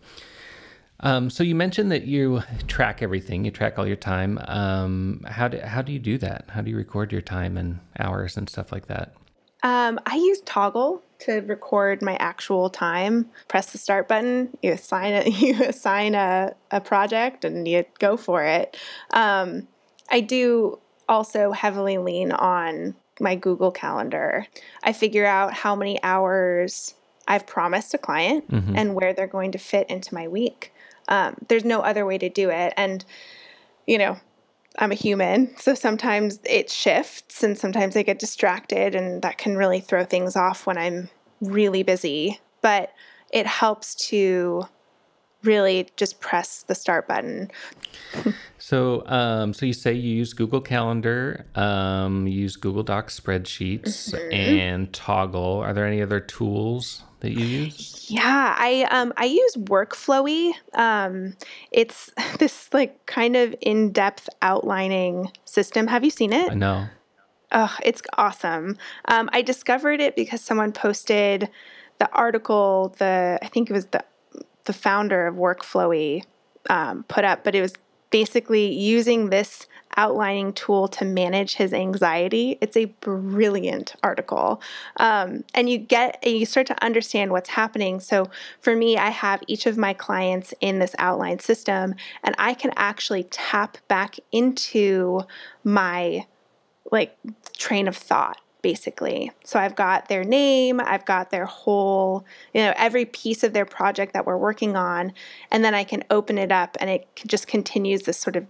[1.02, 3.44] Um, so you mentioned that you track everything.
[3.46, 4.40] You track all your time.
[4.48, 6.46] Um, how do how do you do that?
[6.50, 9.14] How do you record your time and hours and stuff like that?
[9.64, 13.30] Um, I use Toggl to record my actual time.
[13.48, 14.50] Press the start button.
[14.62, 15.28] You assign it.
[15.42, 18.78] You assign a, a project and you go for it.
[19.12, 19.68] Um,
[20.10, 24.48] I do also heavily lean on my Google Calendar.
[24.84, 26.96] I figure out how many hours
[27.28, 28.76] I've promised a client mm-hmm.
[28.76, 30.74] and where they're going to fit into my week.
[31.08, 32.74] Um, there's no other way to do it.
[32.78, 33.04] And,
[33.88, 34.18] you know,
[34.80, 39.58] I'm a human, so sometimes it shifts and sometimes I get distracted, and that can
[39.58, 41.10] really throw things off when I'm
[41.42, 42.40] really busy.
[42.62, 42.94] But
[43.34, 44.66] it helps to
[45.44, 47.52] really just press the start button.
[48.58, 54.34] so, um, so you say you use Google Calendar, um, use Google Docs spreadsheets, mm-hmm.
[54.34, 55.60] and Toggl.
[55.62, 58.06] Are there any other tools that you use?
[58.10, 60.52] Yeah, I um I use Workflowy.
[60.74, 61.36] Um,
[61.72, 65.88] it's this like kind of in depth outlining system.
[65.88, 66.56] Have you seen it?
[66.56, 66.88] No.
[67.54, 68.78] Oh, it's awesome.
[69.06, 71.50] Um, I discovered it because someone posted
[72.00, 72.96] the article.
[72.98, 74.04] The I think it was the
[74.66, 76.24] the founder of Workflowy
[76.70, 77.74] um, put up, but it was
[78.12, 82.58] basically using this outlining tool to manage his anxiety.
[82.62, 84.62] It's a brilliant article.
[84.98, 88.00] Um, and you get, you start to understand what's happening.
[88.00, 88.30] So
[88.62, 92.72] for me, I have each of my clients in this outline system, and I can
[92.76, 95.22] actually tap back into
[95.64, 96.26] my
[96.92, 97.18] like
[97.58, 99.32] train of thought basically.
[99.44, 103.66] So I've got their name, I've got their whole, you know, every piece of their
[103.66, 105.14] project that we're working on,
[105.52, 108.46] and then I can open it up and it just continues this sort of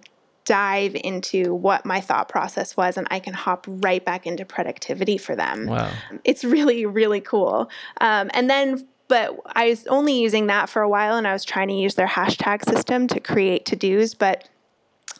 [0.46, 5.18] dive into what my thought process was and I can hop right back into productivity
[5.18, 5.68] for them.
[5.68, 5.92] Wow.
[6.24, 7.70] It's really, really cool.
[8.00, 11.46] Um, and then, but I was only using that for a while and I was
[11.46, 14.14] trying to use their hashtag system to create to dos.
[14.14, 14.50] But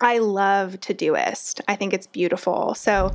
[0.02, 2.74] I love Todoist, I think it's beautiful.
[2.74, 3.14] So,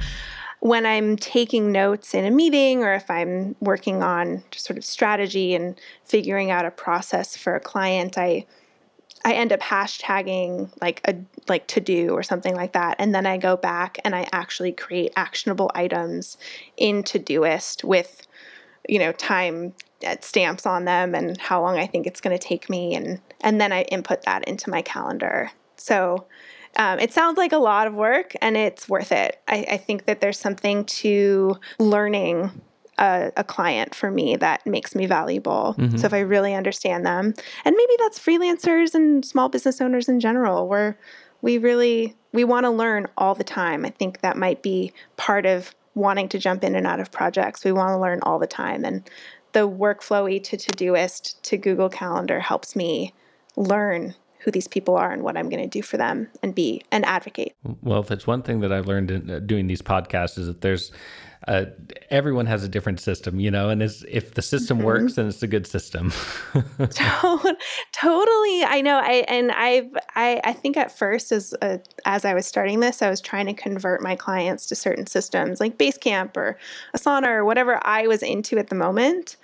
[0.61, 4.85] when I'm taking notes in a meeting or if I'm working on just sort of
[4.85, 8.47] strategy and figuring out a process for a client, I
[9.25, 11.17] I end up hashtagging like a
[11.49, 12.97] like to do or something like that.
[13.01, 16.37] And then I go back and I actually create actionable items
[16.77, 18.27] in Todoist with,
[18.89, 19.75] you know, time
[20.07, 22.95] uh, stamps on them and how long I think it's going to take me.
[22.95, 25.51] And, and then I input that into my calendar.
[25.77, 26.27] So
[26.77, 29.41] um, it sounds like a lot of work and it's worth it.
[29.49, 32.51] I, I think that there's something to learning
[32.99, 35.75] a, a, client for me that makes me valuable.
[35.79, 35.97] Mm-hmm.
[35.97, 40.21] So if I really understand them, and maybe that's freelancers and small business owners in
[40.21, 40.99] general, where
[41.43, 43.85] we really we want to learn all the time.
[43.85, 47.65] I think that might be part of wanting to jump in and out of projects.
[47.65, 49.09] We want to learn all the time, and
[49.53, 53.15] the workflowy to Todoist to Google Calendar helps me
[53.57, 54.15] learn
[54.47, 57.03] who these people are and what I'm going to do for them and be an
[57.03, 57.55] advocate.
[57.83, 60.61] Well, if it's one thing that I've learned in uh, doing these podcasts is that
[60.61, 60.93] there's
[61.49, 61.65] uh,
[62.11, 64.87] everyone has a different system, you know, and if the system mm-hmm.
[64.87, 66.13] works, then it's a good system.
[67.93, 68.99] totally, I know.
[68.99, 73.03] I and I've I I think at first as a, as I was starting this,
[73.03, 76.57] I was trying to convert my clients to certain systems like Basecamp or
[76.97, 79.37] Asana or whatever I was into at the moment.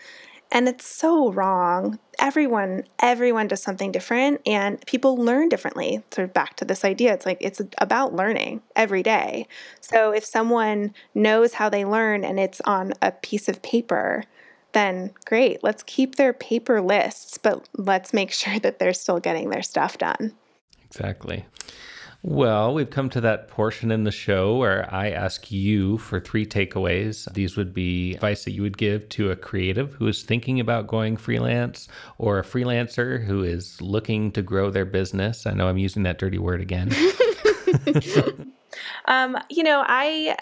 [0.55, 1.99] And it's so wrong.
[2.19, 6.03] Everyone, everyone does something different and people learn differently.
[6.19, 7.15] Of back to this idea.
[7.15, 9.49] It's like it's about learning every day.
[9.81, 14.25] So if someone knows how they learn and it's on a piece of paper,
[14.73, 15.65] then great.
[15.65, 19.97] Let's keep their paper lists, but let's make sure that they're still getting their stuff
[19.97, 20.35] done.
[20.85, 21.47] Exactly.
[22.25, 26.47] Well, we've come to that portion in the show where I ask you for three
[26.47, 27.33] takeaways.
[27.33, 30.87] These would be advice that you would give to a creative who is thinking about
[30.87, 35.47] going freelance or a freelancer who is looking to grow their business.
[35.47, 36.93] I know I'm using that dirty word again.
[39.07, 40.37] um, you know, I,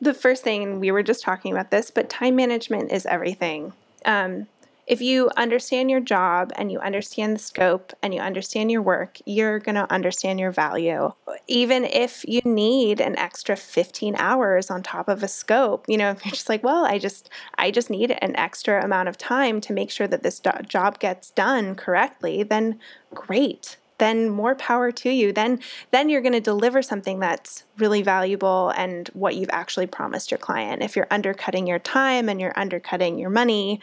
[0.00, 3.72] the first thing we were just talking about this, but time management is everything.
[4.04, 4.46] Um,
[4.86, 9.18] if you understand your job and you understand the scope and you understand your work,
[9.24, 11.12] you're going to understand your value.
[11.46, 16.10] Even if you need an extra 15 hours on top of a scope, you know,
[16.12, 19.60] if you're just like, well, I just I just need an extra amount of time
[19.62, 22.78] to make sure that this do- job gets done correctly, then
[23.14, 23.78] great.
[23.98, 25.32] Then more power to you.
[25.32, 25.60] Then
[25.92, 30.38] then you're going to deliver something that's really valuable and what you've actually promised your
[30.38, 30.82] client.
[30.82, 33.80] If you're undercutting your time and you're undercutting your money,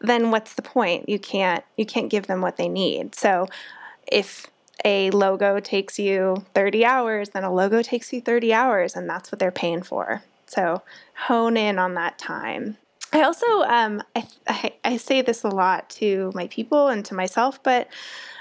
[0.00, 1.08] then what's the point?
[1.08, 3.14] You can't you can't give them what they need.
[3.14, 3.48] So
[4.10, 4.46] if
[4.84, 9.30] a logo takes you 30 hours, then a logo takes you 30 hours, and that's
[9.30, 10.22] what they're paying for.
[10.46, 10.82] So
[11.14, 12.78] hone in on that time.
[13.12, 17.14] I also um, I, I, I say this a lot to my people and to
[17.14, 17.88] myself, but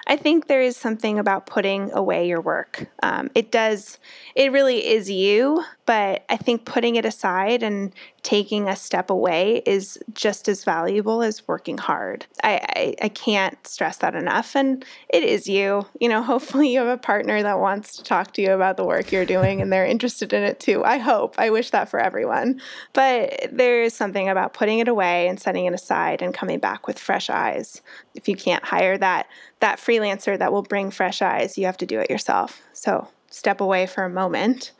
[0.09, 2.87] I think there is something about putting away your work.
[3.03, 3.99] Um, it does,
[4.33, 7.93] it really is you, but I think putting it aside and
[8.23, 12.25] taking a step away is just as valuable as working hard.
[12.43, 14.55] I, I, I can't stress that enough.
[14.55, 15.85] And it is you.
[15.99, 18.85] You know, hopefully you have a partner that wants to talk to you about the
[18.85, 20.83] work you're doing and they're interested in it too.
[20.83, 21.35] I hope.
[21.37, 22.59] I wish that for everyone.
[22.93, 26.87] But there is something about putting it away and setting it aside and coming back
[26.87, 27.81] with fresh eyes.
[28.15, 29.27] If you can't hire that
[29.59, 32.61] that freelancer that will bring fresh eyes, you have to do it yourself.
[32.73, 34.71] So step away for a moment.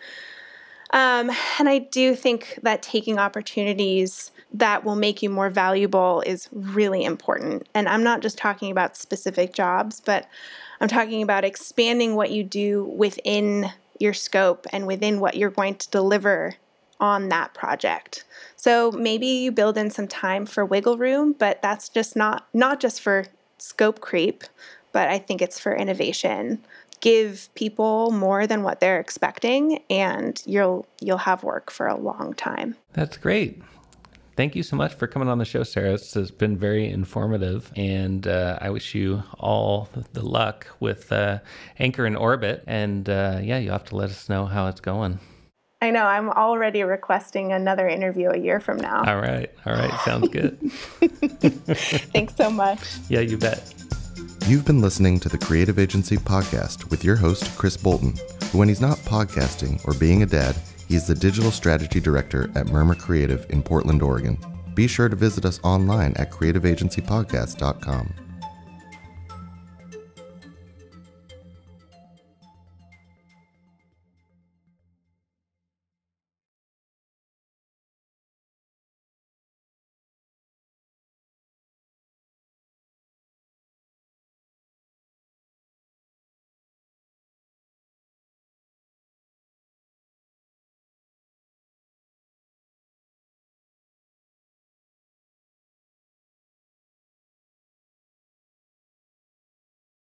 [0.92, 6.50] Um, and I do think that taking opportunities that will make you more valuable is
[6.52, 7.68] really important.
[7.76, 10.28] And I'm not just talking about specific jobs, but
[10.82, 15.76] I'm talking about expanding what you do within your scope and within what you're going
[15.76, 16.56] to deliver
[17.00, 18.26] on that project.
[18.56, 22.80] So maybe you build in some time for wiggle room, but that's just not not
[22.80, 23.26] just for
[23.62, 24.44] scope creep,
[24.92, 26.60] but I think it's for innovation.
[27.02, 32.34] Give people more than what they're expecting and you'll you'll have work for a long
[32.34, 32.76] time.
[32.94, 33.62] That's great.
[34.40, 35.92] Thank you so much for coming on the show, Sarah.
[35.92, 41.40] This has been very informative, and uh, I wish you all the luck with uh,
[41.78, 42.64] Anchor and Orbit.
[42.66, 45.20] And uh, yeah, you have to let us know how it's going.
[45.82, 46.04] I know.
[46.04, 49.04] I'm already requesting another interview a year from now.
[49.06, 49.50] All right.
[49.66, 49.98] All right.
[50.02, 50.60] Sounds good.
[52.12, 52.80] Thanks so much.
[53.08, 53.74] Yeah, you bet.
[54.46, 58.14] You've been listening to the Creative Agency Podcast with your host, Chris Bolton,
[58.52, 60.56] who, when he's not podcasting or being a dad,
[60.88, 64.38] he's the Digital Strategy Director at Murmur Creative in Portland, Oregon.
[64.74, 68.14] Be sure to visit us online at creativeagencypodcast.com.